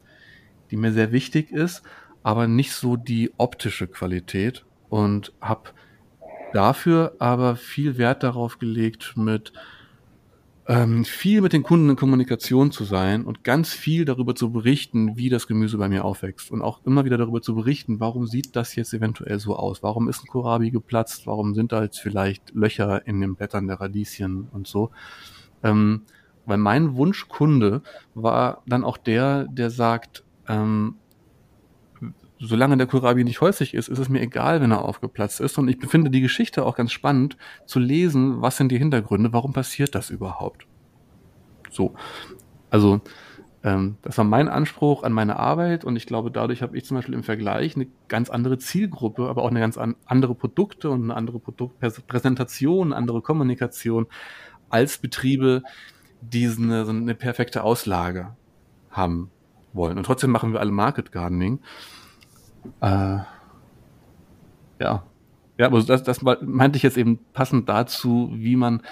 [0.71, 1.83] die mir sehr wichtig ist,
[2.23, 4.65] aber nicht so die optische Qualität.
[4.89, 5.71] Und habe
[6.53, 9.51] dafür aber viel Wert darauf gelegt, mit
[10.67, 15.15] ähm, viel mit den Kunden in Kommunikation zu sein und ganz viel darüber zu berichten,
[15.15, 18.55] wie das Gemüse bei mir aufwächst und auch immer wieder darüber zu berichten, warum sieht
[18.55, 19.81] das jetzt eventuell so aus?
[19.81, 21.25] Warum ist ein Kohlrabi geplatzt?
[21.25, 24.91] Warum sind da jetzt vielleicht Löcher in den Blättern der Radieschen und so?
[25.63, 26.01] Ähm,
[26.45, 27.81] weil mein Wunschkunde
[28.13, 30.95] war dann auch der, der sagt, ähm,
[32.39, 35.57] solange der Kohlrabi nicht häuslich ist, ist es mir egal, wenn er aufgeplatzt ist.
[35.57, 39.53] Und ich finde die Geschichte auch ganz spannend zu lesen, was sind die Hintergründe, warum
[39.53, 40.67] passiert das überhaupt.
[41.69, 41.93] So.
[42.69, 43.01] Also,
[43.63, 46.97] ähm, das war mein Anspruch an meine Arbeit und ich glaube, dadurch habe ich zum
[46.97, 51.03] Beispiel im Vergleich eine ganz andere Zielgruppe, aber auch eine ganz an, andere Produkte und
[51.03, 54.07] eine andere Produktpräsentation, andere Kommunikation
[54.69, 55.63] als Betriebe,
[56.21, 58.35] die eine, so eine perfekte Auslage
[58.91, 59.31] haben
[59.73, 59.97] wollen.
[59.97, 61.59] Und trotzdem machen wir alle Market Gardening.
[62.81, 63.19] Äh,
[64.79, 65.03] ja.
[65.59, 68.83] Ja, aber das, das meinte ich jetzt eben passend dazu, wie man, äh,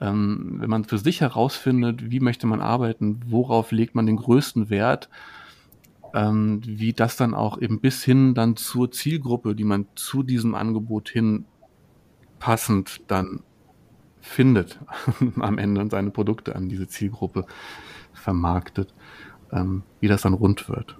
[0.00, 4.70] ähm, wenn man für sich herausfindet, wie möchte man arbeiten, worauf legt man den größten
[4.70, 5.08] Wert,
[6.14, 10.54] ähm, wie das dann auch eben bis hin dann zur Zielgruppe, die man zu diesem
[10.54, 11.46] Angebot hin
[12.38, 13.40] passend dann
[14.20, 14.78] findet,
[15.40, 17.46] am Ende seine Produkte an diese Zielgruppe
[18.12, 18.94] vermarktet,
[19.52, 20.98] ähm, wie das dann rund wird.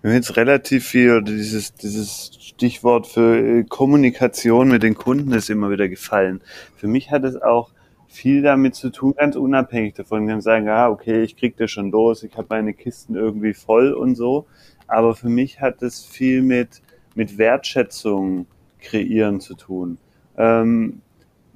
[0.00, 5.50] Wir haben jetzt relativ viel, dieses, dieses Stichwort für äh, Kommunikation mit den Kunden ist
[5.50, 6.40] immer wieder gefallen.
[6.76, 7.72] Für mich hat es auch
[8.06, 10.28] viel damit zu tun, ganz unabhängig davon.
[10.28, 13.92] Wir sagen, ja, okay, ich krieg das schon los, ich habe meine Kisten irgendwie voll
[13.92, 14.46] und so.
[14.86, 16.80] Aber für mich hat es viel mit,
[17.16, 18.46] mit Wertschätzung
[18.80, 19.98] kreieren zu tun.
[20.36, 21.02] Ähm,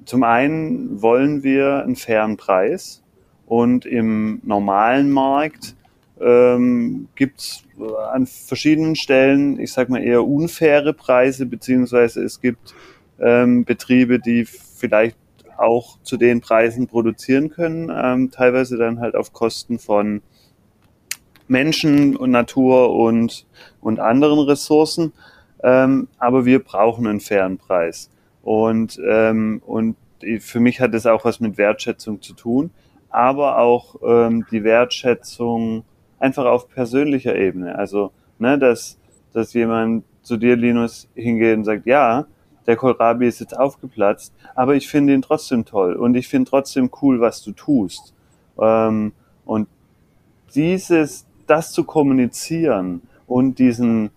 [0.03, 3.03] zum einen wollen wir einen fairen Preis
[3.45, 5.77] und im normalen Markt
[6.19, 7.63] ähm, gibt es
[8.11, 12.75] an verschiedenen Stellen, ich sag mal eher unfaire Preise, beziehungsweise es gibt
[13.19, 15.17] ähm, Betriebe, die vielleicht
[15.57, 20.21] auch zu den Preisen produzieren können, ähm, teilweise dann halt auf Kosten von
[21.47, 23.45] Menschen und Natur und,
[23.81, 25.13] und anderen Ressourcen.
[25.61, 28.09] Ähm, aber wir brauchen einen fairen Preis.
[28.41, 29.95] Und, ähm, und
[30.39, 32.71] für mich hat das auch was mit Wertschätzung zu tun,
[33.09, 35.85] aber auch ähm, die Wertschätzung
[36.23, 37.77] einfach auf persönlicher Ebene.
[37.77, 38.97] Also, ne, dass,
[39.33, 42.25] dass jemand zu dir, Linus, hingeht und sagt, ja,
[42.65, 46.89] der Kohlrabi ist jetzt aufgeplatzt, aber ich finde ihn trotzdem toll und ich finde trotzdem
[47.01, 48.13] cool, was du tust.
[48.57, 49.11] Ähm,
[49.43, 49.67] und
[50.55, 54.11] dieses, das zu kommunizieren und diesen,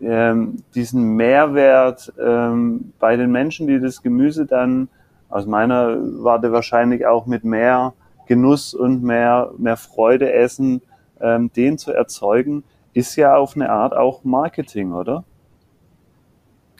[0.00, 4.88] ähm, diesen Mehrwert ähm, bei den Menschen, die das Gemüse dann
[5.28, 7.92] aus meiner Warte wahrscheinlich auch mit mehr
[8.26, 10.80] Genuss und mehr, mehr Freude essen,
[11.24, 12.62] ähm, den zu erzeugen,
[12.92, 15.24] ist ja auf eine Art auch Marketing, oder?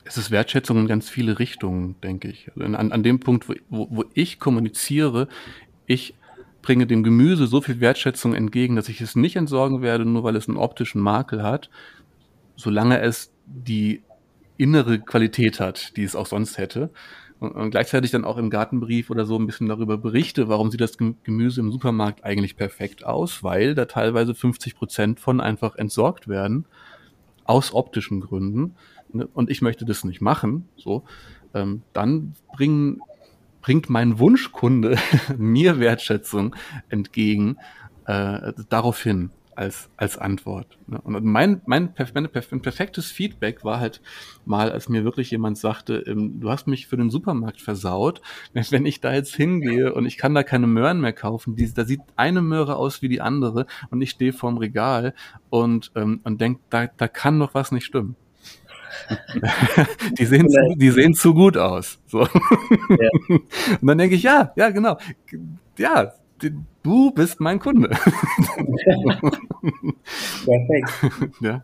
[0.05, 2.51] Es ist Wertschätzung in ganz viele Richtungen, denke ich.
[2.55, 5.29] Also an, an dem Punkt, wo, wo ich kommuniziere,
[5.87, 6.15] ich
[6.61, 10.37] bringe dem Gemüse so viel Wertschätzung entgegen, dass ich es nicht entsorgen werde, nur weil
[10.37, 11.71] es einen optischen Makel hat,
[12.57, 14.03] solange es die
[14.57, 16.91] innere Qualität hat, die es auch sonst hätte.
[17.53, 20.97] Und, gleichzeitig dann auch im Gartenbrief oder so ein bisschen darüber berichte, warum sieht das
[20.99, 26.67] Gemüse im Supermarkt eigentlich perfekt aus, weil da teilweise 50 Prozent von einfach entsorgt werden,
[27.45, 28.75] aus optischen Gründen.
[29.13, 29.29] Ne?
[29.33, 31.05] Und ich möchte das nicht machen, so,
[31.55, 33.01] ähm, dann bringen,
[33.61, 34.97] bringt mein Wunschkunde
[35.39, 36.57] mir Wertschätzung
[36.89, 37.57] entgegen
[38.07, 40.79] äh, daraufhin als, als Antwort.
[40.87, 41.01] Ne?
[41.03, 44.01] Und mein, mein, mein, perfektes Feedback war halt
[44.45, 48.21] mal, als mir wirklich jemand sagte, ähm, du hast mich für den Supermarkt versaut,
[48.53, 51.85] wenn ich da jetzt hingehe und ich kann da keine Möhren mehr kaufen, die, da
[51.85, 55.15] sieht eine Möhre aus wie die andere und ich stehe vorm Regal
[55.51, 58.17] und, ähm, und denk, da, da kann doch was nicht stimmen.
[60.19, 61.99] die, sehen zu, die sehen zu gut aus.
[62.07, 62.21] So.
[62.21, 63.11] Ja.
[63.81, 64.97] Und dann denke ich, ja, ja, genau.
[65.79, 66.13] Ja,
[66.83, 67.89] du bist mein Kunde.
[70.45, 70.91] Perfekt.
[71.41, 71.63] Ja.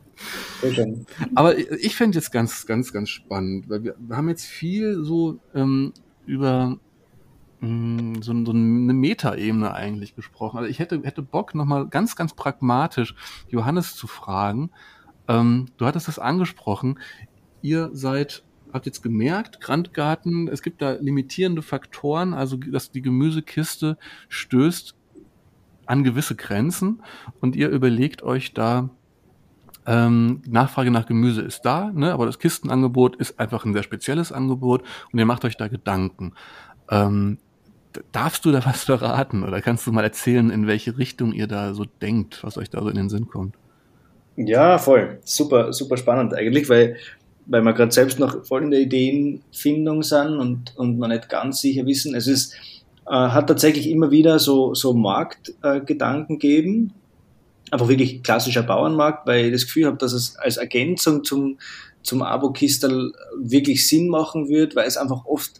[1.35, 5.39] Aber ich finde jetzt ganz, ganz, ganz spannend, weil wir, wir haben jetzt viel so
[5.55, 5.93] ähm,
[6.27, 6.79] über
[7.61, 10.59] mh, mm, so, so, eine Metaebene eigentlich gesprochen.
[10.59, 13.15] Also ich hätte, hätte Bock, nochmal ganz, ganz pragmatisch
[13.49, 14.71] Johannes zu fragen.
[15.29, 16.99] Ähm, du hattest das angesprochen.
[17.63, 18.43] Ihr seid
[18.73, 23.99] habt jetzt gemerkt, Grandgarten, es gibt da limitierende Faktoren, also dass die Gemüsekiste
[24.29, 24.95] stößt
[25.87, 27.03] an gewisse Grenzen
[27.41, 28.91] und ihr überlegt euch da,
[29.87, 34.31] ähm, Nachfrage nach Gemüse ist da, ne, aber das Kistenangebot ist einfach ein sehr spezielles
[34.31, 36.35] Angebot und ihr macht euch da Gedanken.
[36.91, 37.39] Ähm,
[38.13, 41.75] darfst du da was verraten oder kannst du mal erzählen, in welche Richtung ihr da
[41.75, 43.57] so denkt, was euch da so in den Sinn kommt?
[44.37, 45.19] Ja, voll.
[45.25, 46.97] Super, super spannend eigentlich, weil,
[47.51, 51.61] weil wir gerade selbst noch voll in der Ideenfindung sind und, und man nicht ganz
[51.61, 52.15] sicher wissen.
[52.15, 52.55] Es ist,
[53.07, 56.95] äh, hat tatsächlich immer wieder so, so Marktgedanken äh, gegeben.
[57.73, 61.59] Einfach wirklich klassischer Bauernmarkt, weil ich das Gefühl habe, dass es als Ergänzung zum,
[62.03, 65.51] zum Abo-Kistel wirklich Sinn machen wird, weil es einfach oft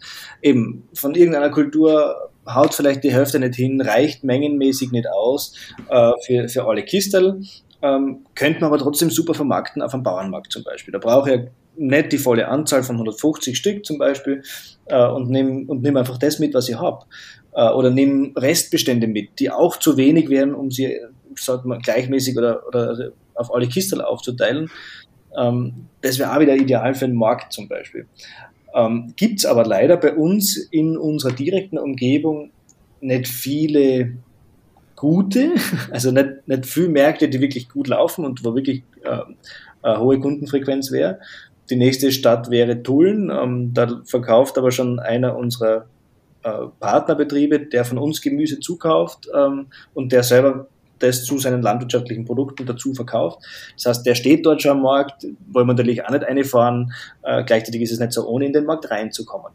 [0.43, 5.55] eben von irgendeiner Kultur haut vielleicht die Hälfte nicht hin, reicht mengenmäßig nicht aus
[5.89, 7.43] äh, für, für alle Kistel.
[7.83, 10.93] Ähm, könnte man aber trotzdem super vermarkten auf einem Bauernmarkt zum Beispiel.
[10.93, 11.41] Da brauche ich
[11.77, 14.43] nicht die volle Anzahl von 150 Stück zum Beispiel
[14.87, 17.07] äh, und nehme und nehm einfach das mit, was ich habe.
[17.55, 20.99] Äh, oder nehme Restbestände mit, die auch zu wenig wären, um sie
[21.37, 24.71] sagt man, gleichmäßig oder, oder auf alle Kistel aufzuteilen.
[25.37, 28.07] Ähm, das wäre auch wieder ideal für den Markt zum Beispiel.
[28.75, 32.51] Ähm, Gibt es aber leider bei uns in unserer direkten Umgebung
[33.01, 34.17] nicht viele
[34.97, 35.55] gute,
[35.91, 39.21] also nicht, nicht viele Märkte, die wirklich gut laufen und wo wirklich äh,
[39.83, 41.21] eine hohe Kundenfrequenz wäre.
[41.71, 43.31] Die nächste Stadt wäre Tulln.
[43.31, 45.87] Ähm, da verkauft aber schon einer unserer
[46.43, 50.67] äh, Partnerbetriebe, der von uns Gemüse zukauft ähm, und der selber
[50.99, 53.39] das zu seinen landwirtschaftlichen Produkten dazu verkauft.
[53.75, 56.93] Das heißt, der steht dort schon am Markt, wollen wir natürlich auch nicht einfahren.
[57.23, 59.53] Äh, gleichzeitig ist es nicht so ohne in den Markt reinzukommen.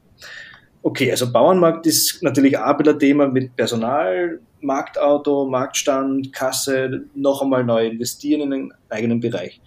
[0.82, 7.63] Okay, also Bauernmarkt ist natürlich auch ein Thema mit Personal, Marktauto, Marktstand, Kasse, noch einmal
[7.63, 9.61] neu investieren in den eigenen Bereich.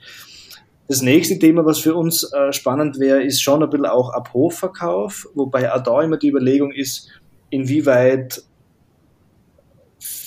[0.88, 5.28] Das nächste Thema, was für uns äh, spannend wäre, ist schon ein bisschen auch Abhofverkauf,
[5.34, 7.08] wobei auch da immer die Überlegung ist,
[7.50, 8.42] inwieweit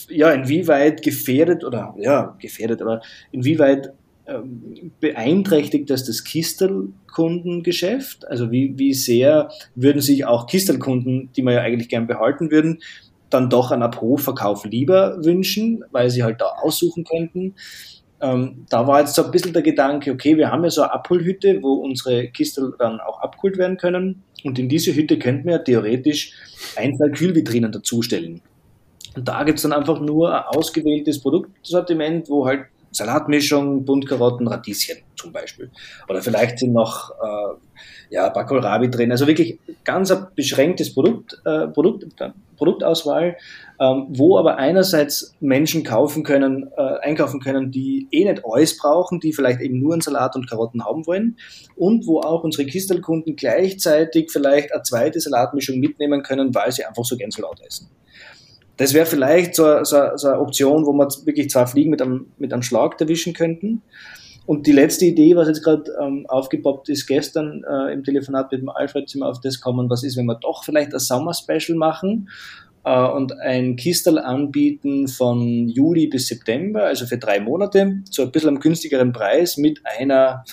[0.07, 3.01] ja, inwieweit gefährdet oder ja, gefährdet, aber
[3.31, 3.93] inwieweit
[4.27, 8.27] ähm, beeinträchtigt das das Kistelkundengeschäft?
[8.27, 12.79] Also wie, wie sehr würden sich auch Kistelkunden, die man ja eigentlich gern behalten würden,
[13.29, 17.55] dann doch einen Abrufverkauf lieber wünschen, weil sie halt da aussuchen könnten?
[18.21, 20.93] Ähm, da war jetzt so ein bisschen der Gedanke, okay, wir haben ja so eine
[20.93, 24.23] Abholhütte, wo unsere Kistel dann auch abgeholt werden können.
[24.43, 26.33] Und in diese Hütte könnten wir ja theoretisch
[26.75, 28.41] ein, zwei Kühlvitrinen dazustellen.
[29.15, 35.31] Und da gibt's dann einfach nur ein ausgewähltes Produktsortiment, wo halt Salatmischung, Buntkarotten, Radieschen zum
[35.31, 35.71] Beispiel.
[36.07, 39.11] Oder vielleicht sind noch äh, ja, Bakohlrabi drin.
[39.11, 42.05] Also wirklich ganz ein beschränktes Produkt, äh, Produkt,
[42.61, 43.37] Produktauswahl,
[43.79, 49.19] ähm, wo aber einerseits Menschen kaufen können, äh, einkaufen können, die eh nicht alles brauchen,
[49.19, 51.37] die vielleicht eben nur einen Salat und Karotten haben wollen
[51.75, 57.03] und wo auch unsere Kistelkunden gleichzeitig vielleicht eine zweite Salatmischung mitnehmen können, weil sie einfach
[57.03, 57.89] so gern Salat essen.
[58.77, 62.27] Das wäre vielleicht so, so, so, eine Option, wo wir wirklich zwei Fliegen mit einem,
[62.37, 63.81] mit einem Schlag erwischen könnten.
[64.45, 68.61] Und die letzte Idee, was jetzt gerade ähm, aufgepoppt ist, gestern äh, im Telefonat mit
[68.61, 71.77] dem Alfred sind wir auf das kommen, was ist, wenn wir doch vielleicht ein Sommer-Special
[71.77, 72.29] machen
[72.83, 78.31] äh, und ein Kistel anbieten von Juli bis September, also für drei Monate, zu ein
[78.31, 80.43] bisschen einem günstigeren Preis mit einer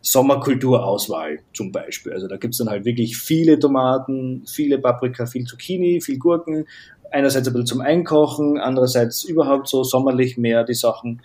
[0.00, 2.12] Sommerkulturauswahl zum Beispiel.
[2.12, 6.66] Also da gibt's dann halt wirklich viele Tomaten, viele Paprika, viel Zucchini, viel Gurken,
[7.10, 11.22] einerseits ein bisschen zum Einkochen, andererseits überhaupt so sommerlich mehr die Sachen.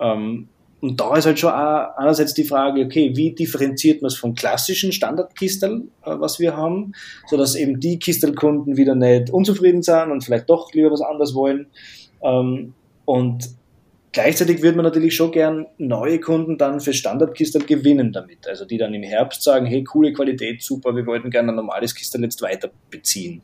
[0.00, 0.48] Ähm,
[0.84, 4.34] und da ist halt schon auch einerseits die Frage, okay, wie differenziert man es vom
[4.34, 6.92] klassischen Standardkistel, äh, was wir haben,
[7.26, 11.34] so dass eben die Kistelkunden wieder nicht unzufrieden sind und vielleicht doch lieber was anderes
[11.34, 11.68] wollen.
[12.22, 12.74] Ähm,
[13.06, 13.48] und
[14.12, 18.46] gleichzeitig würde man natürlich schon gern neue Kunden dann für Standardkistel gewinnen damit.
[18.46, 21.94] Also die dann im Herbst sagen, hey, coole Qualität, super, wir wollten gerne ein normales
[21.94, 23.40] Kistel jetzt weiter beziehen.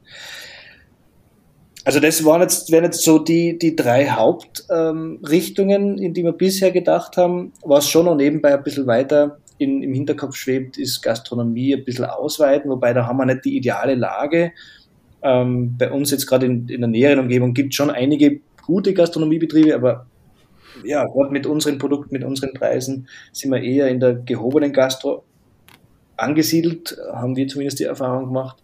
[1.85, 6.33] Also das waren jetzt, wären jetzt so die, die drei Hauptrichtungen, ähm, in die wir
[6.33, 7.53] bisher gedacht haben.
[7.62, 12.05] Was schon noch nebenbei ein bisschen weiter in, im Hinterkopf schwebt, ist Gastronomie ein bisschen
[12.05, 14.53] ausweiten, wobei da haben wir nicht die ideale Lage.
[15.22, 18.95] Ähm, bei uns jetzt gerade in, in der näheren Umgebung gibt es schon einige gute
[18.95, 20.07] Gastronomiebetriebe, aber
[20.85, 25.24] ja, gerade mit unseren Produkten, mit unseren Preisen sind wir eher in der gehobenen Gastro
[26.16, 28.62] angesiedelt, haben wir zumindest die Erfahrung gemacht.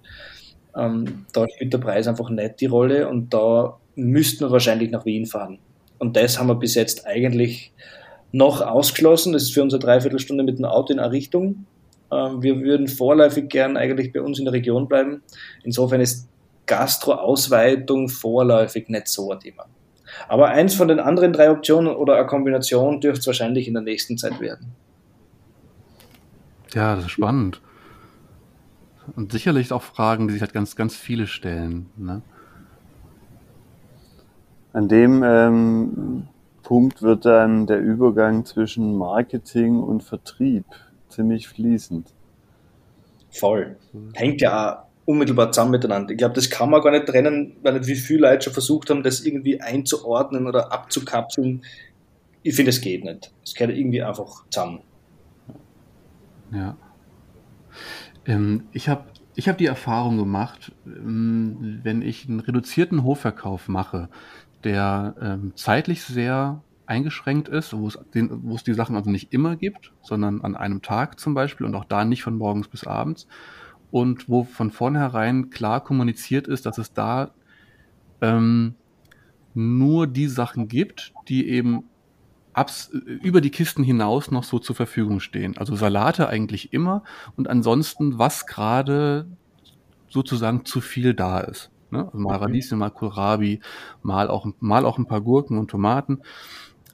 [0.76, 5.04] Ähm, da spielt der Preis einfach nicht die Rolle und da müssten wir wahrscheinlich nach
[5.06, 5.58] Wien fahren.
[5.98, 7.72] Und das haben wir bis jetzt eigentlich
[8.32, 9.32] noch ausgeschlossen.
[9.32, 11.64] Das ist für unsere Dreiviertelstunde mit dem Auto in eine Richtung.
[12.12, 15.22] Ähm, wir würden vorläufig gern eigentlich bei uns in der Region bleiben.
[15.64, 16.28] Insofern ist
[16.66, 19.66] Gastro-Ausweitung vorläufig nicht so ein Thema.
[20.28, 23.82] Aber eins von den anderen drei Optionen oder eine Kombination dürfte es wahrscheinlich in der
[23.82, 24.72] nächsten Zeit werden.
[26.74, 27.60] Ja, das ist spannend.
[29.14, 31.86] Und sicherlich auch Fragen, die sich halt ganz, ganz viele stellen.
[31.96, 32.22] Ne?
[34.72, 36.28] An dem ähm,
[36.62, 40.64] Punkt wird dann der Übergang zwischen Marketing und Vertrieb
[41.08, 42.12] ziemlich fließend.
[43.30, 43.76] Voll.
[44.14, 46.10] Hängt ja unmittelbar zusammen miteinander.
[46.10, 48.90] Ich glaube, das kann man gar nicht trennen, weil nicht wie viele Leute schon versucht
[48.90, 51.64] haben, das irgendwie einzuordnen oder abzukapseln.
[52.42, 53.32] Ich finde, es geht nicht.
[53.44, 54.80] Es gehört irgendwie einfach zusammen.
[56.52, 56.76] Ja.
[58.26, 59.04] Ähm, ich habe
[59.34, 64.08] ich hab die Erfahrung gemacht, ähm, wenn ich einen reduzierten Hofverkauf mache,
[64.64, 69.32] der ähm, zeitlich sehr eingeschränkt ist, wo es, den, wo es die Sachen also nicht
[69.32, 72.84] immer gibt, sondern an einem Tag zum Beispiel und auch da nicht von morgens bis
[72.84, 73.26] abends
[73.90, 77.32] und wo von vornherein klar kommuniziert ist, dass es da
[78.20, 78.74] ähm,
[79.54, 81.84] nur die Sachen gibt, die eben
[82.56, 85.56] abs über die Kisten hinaus noch so zur Verfügung stehen.
[85.58, 87.04] Also Salate eigentlich immer
[87.36, 89.26] und ansonsten, was gerade
[90.08, 91.70] sozusagen zu viel da ist.
[91.90, 92.06] Ne?
[92.06, 93.60] Also mal Radieschen, mal Kohlrabi,
[94.02, 96.22] mal auch, mal auch ein paar Gurken und Tomaten.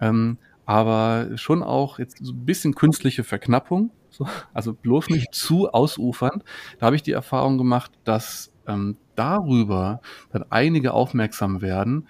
[0.01, 3.91] Ähm, aber schon auch jetzt so ein bisschen künstliche Verknappung.
[4.11, 6.43] So, also bloß nicht zu ausufernd.
[6.79, 10.01] Da habe ich die Erfahrung gemacht, dass ähm, darüber
[10.33, 12.09] dann einige aufmerksam werden,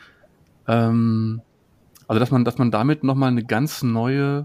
[0.67, 1.43] ähm,
[2.13, 4.45] also dass man, dass man damit nochmal eine ganz neue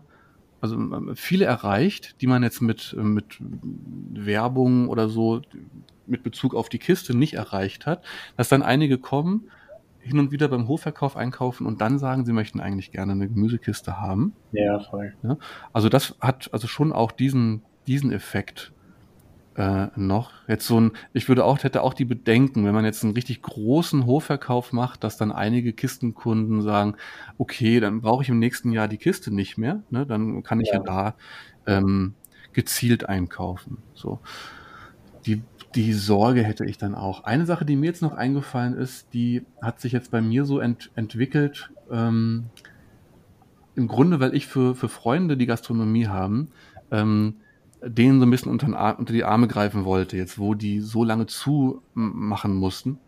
[0.61, 5.41] also ähm, viele erreicht, die man jetzt mit, mit Werbung oder so
[6.05, 8.05] mit Bezug auf die Kiste nicht erreicht hat,
[8.37, 9.49] dass dann einige kommen,
[9.99, 13.99] hin und wieder beim Hofverkauf einkaufen und dann sagen, sie möchten eigentlich gerne eine Gemüsekiste
[13.99, 14.31] haben.
[14.53, 15.13] Ja, voll.
[15.23, 15.35] Ja,
[15.73, 18.71] also das hat also schon auch diesen, diesen Effekt
[19.57, 20.31] äh, noch.
[20.47, 23.41] Jetzt so ein, ich würde auch, hätte auch die Bedenken, wenn man jetzt einen richtig
[23.41, 26.95] großen Hofverkauf macht, dass dann einige Kistenkunden sagen,
[27.37, 30.05] okay, dann brauche ich im nächsten Jahr die Kiste nicht mehr, ne?
[30.05, 31.15] dann kann ich ja, ja da
[31.65, 32.13] ähm,
[32.53, 33.79] gezielt einkaufen.
[33.93, 34.19] So.
[35.25, 35.41] Die
[35.75, 37.23] die Sorge hätte ich dann auch.
[37.25, 40.59] Eine Sache, die mir jetzt noch eingefallen ist, die hat sich jetzt bei mir so
[40.59, 41.69] ent entwickelt.
[41.91, 42.45] Ähm,
[43.75, 46.49] Im Grunde, weil ich für, für Freunde, die Gastronomie haben,
[46.89, 47.35] ähm,
[47.81, 52.55] denen so ein bisschen unter, die Arme greifen wollte, jetzt wo die so lange zumachen
[52.55, 52.99] mussten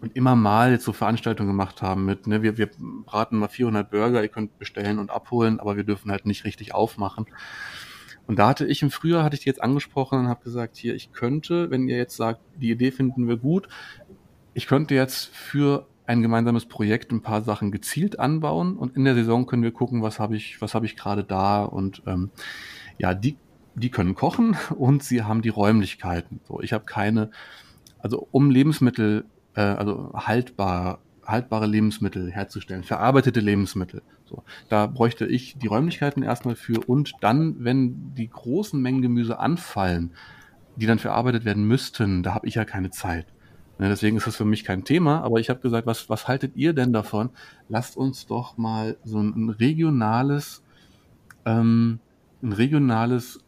[0.00, 2.70] und immer mal jetzt so Veranstaltungen gemacht haben mit, ne, wir, wir
[3.04, 6.74] braten mal 400 Burger, ihr könnt bestellen und abholen, aber wir dürfen halt nicht richtig
[6.74, 7.26] aufmachen.
[8.26, 10.94] Und da hatte ich im Frühjahr, hatte ich die jetzt angesprochen und habe gesagt, hier,
[10.94, 13.68] ich könnte, wenn ihr jetzt sagt, die Idee finden wir gut,
[14.54, 19.14] ich könnte jetzt für ein gemeinsames Projekt ein paar Sachen gezielt anbauen und in der
[19.14, 22.30] Saison können wir gucken, was habe ich, was ich gerade da und ähm,
[22.98, 23.36] ja, die,
[23.78, 26.40] die können kochen und sie haben die Räumlichkeiten.
[26.46, 27.30] So, ich habe keine,
[27.98, 29.24] also um Lebensmittel,
[29.54, 34.02] äh, also haltbar haltbare Lebensmittel herzustellen, verarbeitete Lebensmittel.
[34.24, 39.38] So, da bräuchte ich die Räumlichkeiten erstmal für und dann, wenn die großen Mengen Gemüse
[39.38, 40.12] anfallen,
[40.76, 43.26] die dann verarbeitet werden müssten, da habe ich ja keine Zeit.
[43.78, 46.56] Ne, deswegen ist das für mich kein Thema, aber ich habe gesagt, was, was haltet
[46.56, 47.30] ihr denn davon?
[47.68, 50.64] Lasst uns doch mal so ein, regionales,
[51.44, 52.00] ähm,
[52.42, 53.40] ein regionales,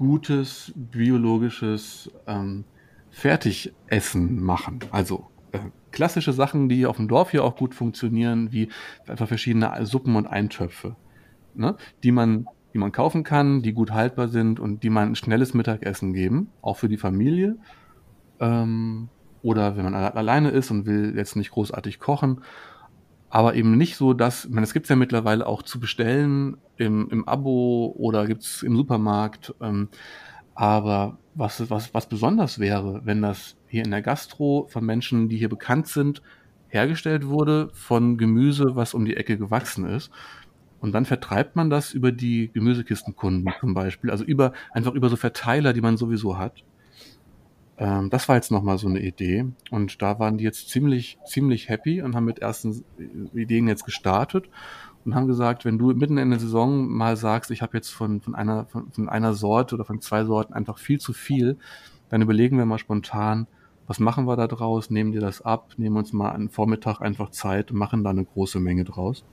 [0.00, 2.64] gutes, biologisches ähm,
[3.10, 4.80] Fertigessen machen.
[4.90, 5.58] Also äh,
[5.90, 8.70] klassische Sachen, die auf dem Dorf hier auch gut funktionieren, wie
[9.06, 10.96] einfach verschiedene Suppen und Eintöpfe,
[11.54, 11.76] ne?
[12.02, 15.54] die man die man kaufen kann, die gut haltbar sind und die man ein schnelles
[15.54, 17.56] Mittagessen geben, auch für die Familie.
[18.38, 19.08] Ähm,
[19.42, 22.42] oder wenn man alleine ist und will jetzt nicht großartig kochen.
[23.30, 27.08] Aber eben nicht so, dass, ich meine, es gibt ja mittlerweile auch zu bestellen im,
[27.10, 29.54] im Abo oder gibt's im Supermarkt.
[29.60, 29.88] Ähm,
[30.54, 35.36] aber was, was, was besonders wäre, wenn das hier in der Gastro von Menschen, die
[35.36, 36.22] hier bekannt sind,
[36.68, 40.10] hergestellt wurde von Gemüse, was um die Ecke gewachsen ist.
[40.80, 45.16] Und dann vertreibt man das über die Gemüsekistenkunden zum Beispiel, also über einfach über so
[45.16, 46.64] Verteiler, die man sowieso hat.
[47.80, 49.46] Ähm, das war jetzt nochmal so eine Idee.
[49.70, 52.84] Und da waren die jetzt ziemlich, ziemlich happy und haben mit ersten
[53.32, 54.48] Ideen jetzt gestartet
[55.04, 58.20] und haben gesagt, wenn du mitten in der Saison mal sagst, ich habe jetzt von,
[58.20, 61.56] von, einer, von, von einer Sorte oder von zwei Sorten einfach viel zu viel,
[62.10, 63.46] dann überlegen wir mal spontan,
[63.86, 67.30] was machen wir da draus, nehmen dir das ab, nehmen uns mal einen Vormittag einfach
[67.30, 69.24] Zeit und machen da eine große Menge draus.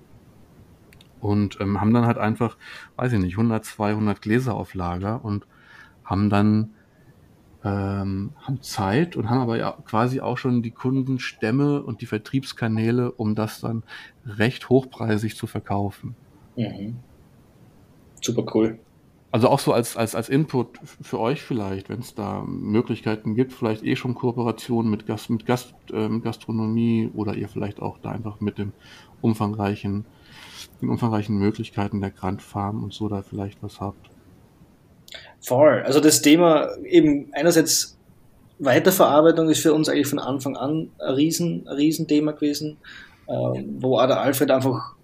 [1.20, 2.58] Und ähm, haben dann halt einfach,
[2.96, 5.46] weiß ich nicht, 100, 200 Gläser auf Lager und
[6.06, 6.72] haben dann
[7.68, 13.12] ähm, haben Zeit und haben aber ja quasi auch schon die Kundenstämme und die Vertriebskanäle,
[13.12, 13.84] um das dann
[14.26, 16.16] recht hochpreisig zu verkaufen.
[16.56, 16.98] Mhm.
[18.22, 18.80] Super cool.
[19.32, 23.52] Also auch so als, als, als Input für euch vielleicht, wenn es da Möglichkeiten gibt,
[23.52, 28.12] vielleicht eh schon Kooperationen mit, Gast, mit Gast, äh, Gastronomie oder ihr vielleicht auch da
[28.12, 28.72] einfach mit dem
[29.22, 30.06] umfangreichen,
[30.82, 34.10] den umfangreichen Möglichkeiten der Grand Farm und so da vielleicht was habt.
[35.42, 35.84] Voll.
[35.86, 37.98] Also das Thema eben einerseits
[38.60, 42.78] Weiterverarbeitung ist für uns eigentlich von Anfang an ein riesen, ein Riesenthema gewesen,
[43.28, 43.34] äh,
[43.80, 44.96] wo auch der Alfred einfach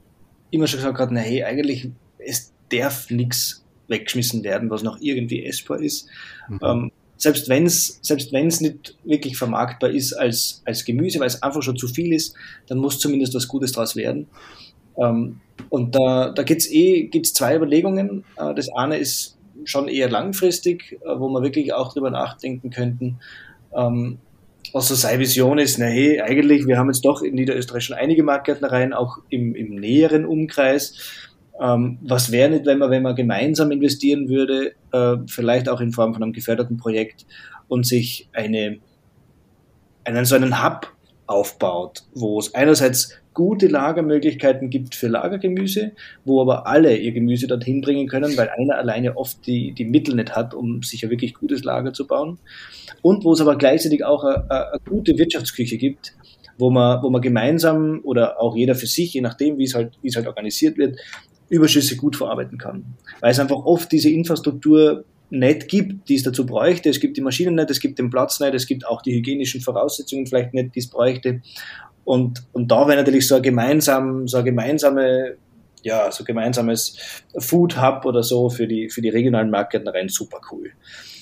[0.49, 5.45] immer schon gesagt hat, na hey, eigentlich es darf nichts weggeschmissen werden, was noch irgendwie
[5.45, 6.07] essbar ist.
[6.47, 6.59] Mhm.
[6.63, 11.41] Ähm, selbst wenn es selbst wenn's nicht wirklich vermarktbar ist als, als Gemüse, weil es
[11.41, 12.35] einfach schon zu viel ist,
[12.67, 14.27] dann muss zumindest was Gutes daraus werden.
[14.97, 15.39] Ähm,
[15.69, 18.25] und da, da gibt's eh gibt's zwei Überlegungen.
[18.37, 23.19] Äh, das eine ist schon eher langfristig, äh, wo wir wirklich auch drüber nachdenken könnten.
[23.75, 24.19] Ähm,
[24.73, 28.23] also seine Vision ist, na hey, eigentlich, wir haben jetzt doch in Niederösterreich schon einige
[28.23, 31.29] Marktgärtnereien, auch im, im näheren Umkreis.
[31.61, 35.91] Ähm, was wäre nicht, wenn man, wenn man gemeinsam investieren würde, äh, vielleicht auch in
[35.91, 37.25] Form von einem geförderten Projekt
[37.67, 38.79] und sich eine,
[40.03, 40.91] einen so einen Hub
[41.33, 45.93] aufbaut, wo es einerseits gute Lagermöglichkeiten gibt für Lagergemüse,
[46.23, 50.15] wo aber alle ihr Gemüse dorthin bringen können, weil einer alleine oft die, die Mittel
[50.15, 52.37] nicht hat, um sich ein wirklich gutes Lager zu bauen.
[53.01, 56.13] Und wo es aber gleichzeitig auch eine, eine gute Wirtschaftsküche gibt,
[56.57, 59.93] wo man, wo man gemeinsam oder auch jeder für sich, je nachdem, wie es halt,
[60.01, 60.99] wie es halt organisiert wird,
[61.49, 62.95] Überschüsse gut verarbeiten kann.
[63.19, 66.89] Weil es einfach oft diese Infrastruktur nicht gibt, die es dazu bräuchte.
[66.89, 69.61] Es gibt die Maschinen nicht, es gibt den Platz nicht, es gibt auch die hygienischen
[69.61, 71.41] Voraussetzungen vielleicht nicht, die es bräuchte.
[72.05, 75.37] Und, und da wäre natürlich so, ein gemeinsam, so eine gemeinsame
[75.83, 76.97] ja, so gemeinsames
[77.39, 80.71] Food Hub oder so für die, für die regionalen Marktgärtnereien super cool.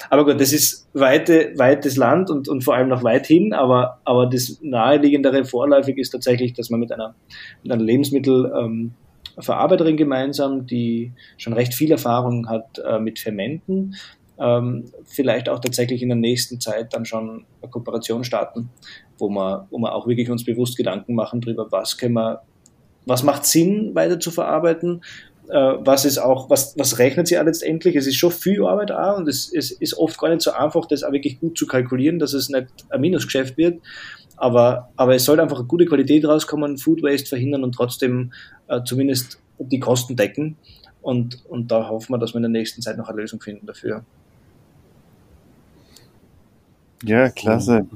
[0.09, 3.99] Aber gut, das ist weite, weites Land und, und vor allem noch weit hin, aber,
[4.05, 7.15] aber das naheliegendere vorläufig ist tatsächlich, dass man mit einer,
[7.63, 8.93] mit einer Lebensmittelverarbeiterin ähm,
[9.97, 13.95] gemeinsam, die schon recht viel Erfahrung hat äh, mit Fermenten,
[14.39, 18.69] ähm, vielleicht auch tatsächlich in der nächsten Zeit dann schon eine Kooperation starten,
[19.17, 22.41] wo wir, wo wir auch wirklich uns bewusst Gedanken machen darüber, was können wir
[23.05, 25.01] was macht Sinn, weiter zu verarbeiten,
[25.49, 27.95] äh, was ist auch, was, was rechnet sie letztendlich?
[27.95, 30.85] Es ist schon viel Arbeit auch und es, es ist oft gar nicht so einfach,
[30.85, 33.81] das auch wirklich gut zu kalkulieren, dass es nicht ein Minusgeschäft wird.
[34.41, 38.33] Aber, aber es sollte einfach eine gute Qualität rauskommen, Food Waste verhindern und trotzdem
[38.67, 40.57] äh, zumindest die Kosten decken.
[41.01, 43.65] Und, und da hoffen wir, dass wir in der nächsten Zeit noch eine Lösung finden
[43.67, 44.03] dafür.
[47.03, 47.87] Ja, klasse.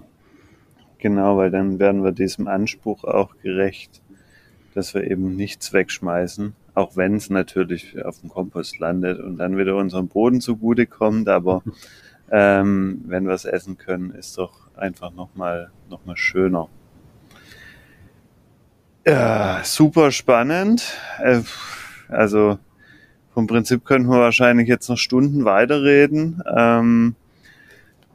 [0.99, 4.01] Genau, weil dann werden wir diesem Anspruch auch gerecht
[4.75, 9.57] dass wir eben nichts wegschmeißen, auch wenn es natürlich auf dem Kompost landet und dann
[9.57, 11.29] wieder unserem Boden zugutekommt.
[11.29, 11.63] Aber
[12.29, 16.67] ähm, wenn wir es essen können, ist doch einfach nochmal noch mal schöner.
[19.05, 20.83] Ja, super spannend.
[21.19, 21.41] Äh,
[22.07, 22.57] also
[23.33, 26.41] vom Prinzip können wir wahrscheinlich jetzt noch Stunden weiterreden.
[26.55, 27.15] Ähm,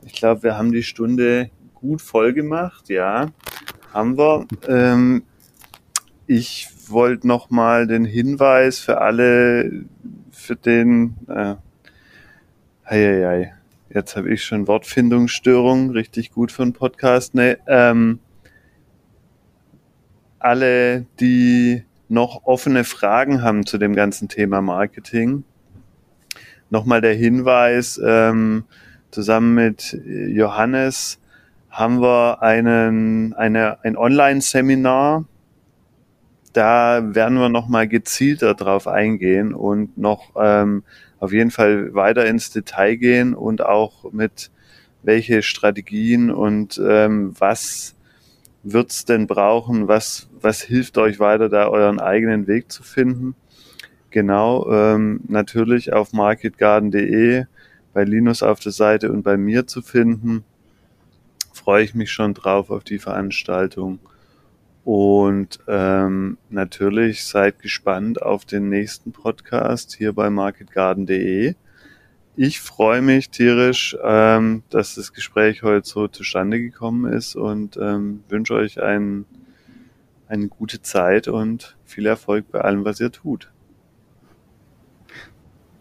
[0.04, 3.28] ich glaube, wir haben die Stunde gut voll gemacht, ja,
[3.92, 4.46] haben wir.
[4.66, 5.22] Ähm,
[6.26, 9.84] ich wollte noch mal den Hinweis für alle,
[10.30, 11.56] für den, äh,
[12.86, 13.54] hei, hei,
[13.92, 17.34] jetzt habe ich schon Wortfindungsstörung, richtig gut für einen Podcast.
[17.34, 18.20] Ne, ähm,
[20.38, 25.44] alle, die noch offene Fragen haben zu dem ganzen Thema Marketing,
[26.70, 28.64] nochmal der Hinweis, ähm,
[29.10, 31.18] zusammen mit Johannes
[31.68, 35.24] haben wir einen, eine, ein Online-Seminar
[36.52, 40.82] da werden wir nochmal gezielter drauf eingehen und noch ähm,
[41.20, 44.50] auf jeden Fall weiter ins Detail gehen und auch mit
[45.02, 47.94] welche Strategien und ähm, was
[48.62, 53.34] wird's denn brauchen, was, was hilft euch weiter, da euren eigenen Weg zu finden.
[54.10, 57.44] Genau, ähm, natürlich auf marketgarden.de,
[57.92, 60.44] bei Linus auf der Seite und bei mir zu finden.
[61.52, 64.00] Freue ich mich schon drauf auf die Veranstaltung.
[64.84, 71.54] Und ähm, natürlich seid gespannt auf den nächsten Podcast hier bei marketgarden.de.
[72.36, 78.24] Ich freue mich tierisch, ähm, dass das Gespräch heute so zustande gekommen ist und ähm,
[78.28, 79.26] wünsche euch ein,
[80.26, 83.52] eine gute Zeit und viel Erfolg bei allem, was ihr tut.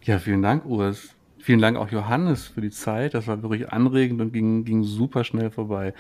[0.04, 1.16] Ja, vielen Dank, Urs.
[1.38, 3.14] Vielen Dank auch Johannes für die Zeit.
[3.14, 5.94] Das war wirklich anregend und ging, ging super schnell vorbei.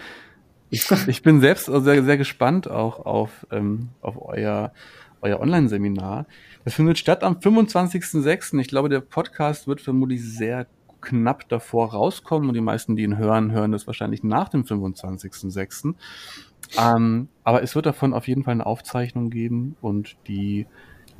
[0.69, 4.71] Ich, bin selbst sehr, sehr gespannt auch auf, ähm, auf euer,
[5.21, 6.27] euer Online-Seminar.
[6.63, 8.59] Das findet statt am 25.06.
[8.59, 10.67] Ich glaube, der Podcast wird vermutlich sehr
[11.01, 15.95] knapp davor rauskommen und die meisten, die ihn hören, hören das wahrscheinlich nach dem 25.06.
[16.77, 20.67] Ähm, aber es wird davon auf jeden Fall eine Aufzeichnung geben und die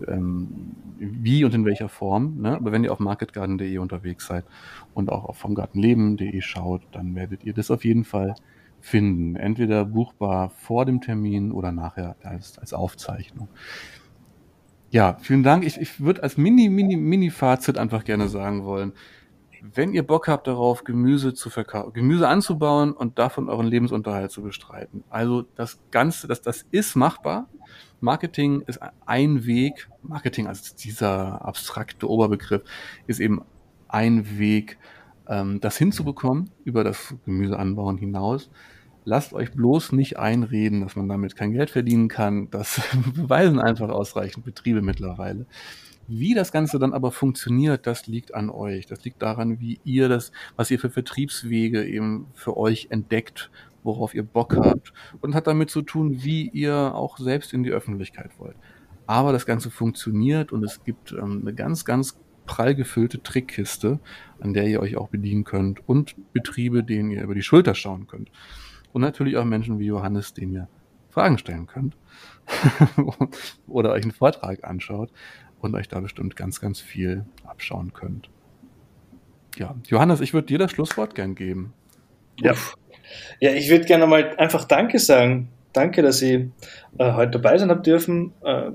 [0.08, 2.42] ähm, wie und in welcher Form.
[2.42, 2.56] Ne?
[2.56, 4.46] Aber wenn ihr auf marketgarden.de unterwegs seid
[4.94, 8.36] und auch auf vomgartenleben.de schaut, dann werdet ihr das auf jeden Fall
[8.82, 9.36] finden.
[9.36, 13.48] Entweder buchbar vor dem Termin oder nachher als, als Aufzeichnung.
[14.92, 15.66] Ja, vielen Dank.
[15.66, 18.94] Ich, ich würde als Mini, Mini, Mini-Fazit einfach gerne sagen wollen,
[19.62, 24.42] wenn ihr Bock habt darauf, Gemüse zu verkaufen, Gemüse anzubauen und davon euren Lebensunterhalt zu
[24.42, 25.04] bestreiten.
[25.10, 27.48] Also das Ganze, das, das ist machbar.
[28.00, 29.90] Marketing ist ein Weg.
[30.02, 32.62] Marketing als dieser abstrakte Oberbegriff
[33.08, 33.42] ist eben
[33.90, 34.78] ein Weg,
[35.30, 38.50] ähm, das hinzubekommen über das Gemüseanbauen hinaus.
[39.06, 42.50] Lasst euch bloß nicht einreden, dass man damit kein Geld verdienen kann.
[42.50, 42.82] Das
[43.16, 45.46] beweisen einfach ausreichend Betriebe mittlerweile.
[46.08, 48.88] Wie das Ganze dann aber funktioniert, das liegt an euch.
[48.88, 53.52] Das liegt daran, wie ihr das, was ihr für Vertriebswege eben für euch entdeckt,
[53.84, 54.92] worauf ihr Bock habt
[55.22, 58.56] und hat damit zu tun, wie ihr auch selbst in die Öffentlichkeit wollt.
[59.06, 62.20] Aber das Ganze funktioniert und es gibt ähm, eine ganz, ganz
[62.50, 64.00] prall gefüllte Trickkiste,
[64.40, 68.08] an der ihr euch auch bedienen könnt und Betriebe, denen ihr über die Schulter schauen
[68.08, 68.32] könnt.
[68.92, 70.68] Und natürlich auch Menschen wie Johannes, denen ihr
[71.12, 71.96] Fragen stellen könnt
[73.68, 75.12] oder euch einen Vortrag anschaut
[75.60, 78.32] und euch da bestimmt ganz, ganz viel abschauen könnt.
[79.56, 81.74] Ja, Johannes, ich würde dir das Schlusswort gern geben.
[82.42, 82.56] Ja,
[83.40, 85.50] ja ich würde gerne mal einfach Danke sagen.
[85.72, 86.48] Danke, dass ich
[86.98, 88.34] äh, heute dabei sein habe dürfen.
[88.42, 88.72] Äh,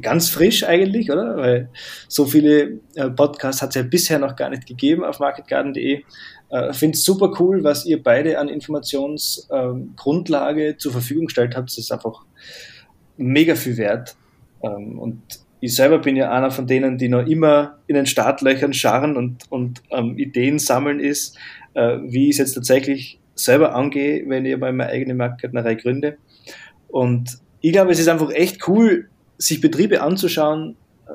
[0.00, 1.36] ganz frisch eigentlich, oder?
[1.36, 1.68] Weil
[2.08, 6.02] so viele äh, Podcasts hat es ja bisher noch gar nicht gegeben auf marketgarden.de.
[6.48, 11.68] Äh, Finde es super cool, was ihr beide an Informationsgrundlage ähm, zur Verfügung gestellt habt.
[11.68, 12.24] Das ist einfach
[13.16, 14.16] mega viel wert.
[14.62, 15.22] Ähm, und
[15.60, 19.50] ich selber bin ja einer von denen, die noch immer in den Startlöchern scharren und,
[19.50, 21.38] und ähm, Ideen sammeln ist,
[21.74, 26.16] äh, wie ich es jetzt tatsächlich selber angehe, wenn ich mal meine eigene Marktgärtnerei gründe.
[26.88, 30.76] Und ich glaube, es ist einfach echt cool, sich Betriebe anzuschauen,
[31.06, 31.12] äh,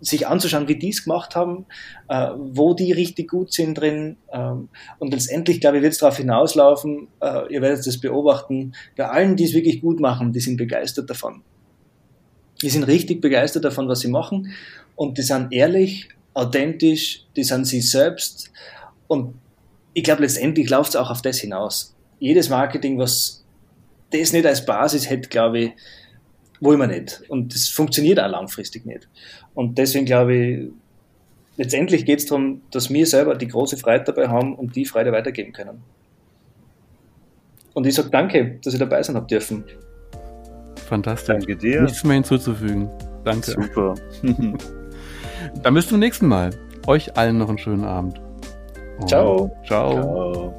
[0.00, 1.66] sich anzuschauen, wie die es gemacht haben,
[2.08, 4.16] äh, wo die richtig gut sind drin.
[4.32, 4.68] Ähm,
[4.98, 9.36] und letztendlich, glaube ich, wird es darauf hinauslaufen, äh, ihr werdet das beobachten, bei allen,
[9.36, 11.42] die es wirklich gut machen, die sind begeistert davon.
[12.62, 14.52] Die sind richtig begeistert davon, was sie machen
[14.96, 18.50] und die sind ehrlich, authentisch, die sind sie selbst
[19.08, 19.34] und
[19.92, 21.94] ich glaube, letztendlich läuft es auch auf das hinaus.
[22.20, 23.44] Jedes Marketing, was
[24.12, 25.72] das nicht als Basis hätte, glaube ich,
[26.60, 27.22] wollen wir nicht.
[27.28, 29.08] Und das funktioniert auch langfristig nicht.
[29.54, 30.68] Und deswegen glaube ich,
[31.56, 35.12] letztendlich geht es darum, dass wir selber die große Freude dabei haben und die Freude
[35.12, 35.82] weitergeben können.
[37.74, 39.64] Und ich sage danke, dass ihr dabei sein habt dürfen.
[40.88, 41.28] Fantastisch.
[41.28, 41.82] Danke dir.
[41.82, 42.90] Nichts mehr hinzuzufügen.
[43.24, 43.52] Danke.
[43.52, 43.94] Super.
[45.62, 46.50] Dann bis zum nächsten Mal.
[46.86, 48.20] Euch allen noch einen schönen Abend.
[49.06, 49.50] Ciao.
[49.66, 49.92] Ciao.
[49.92, 50.54] Ciao.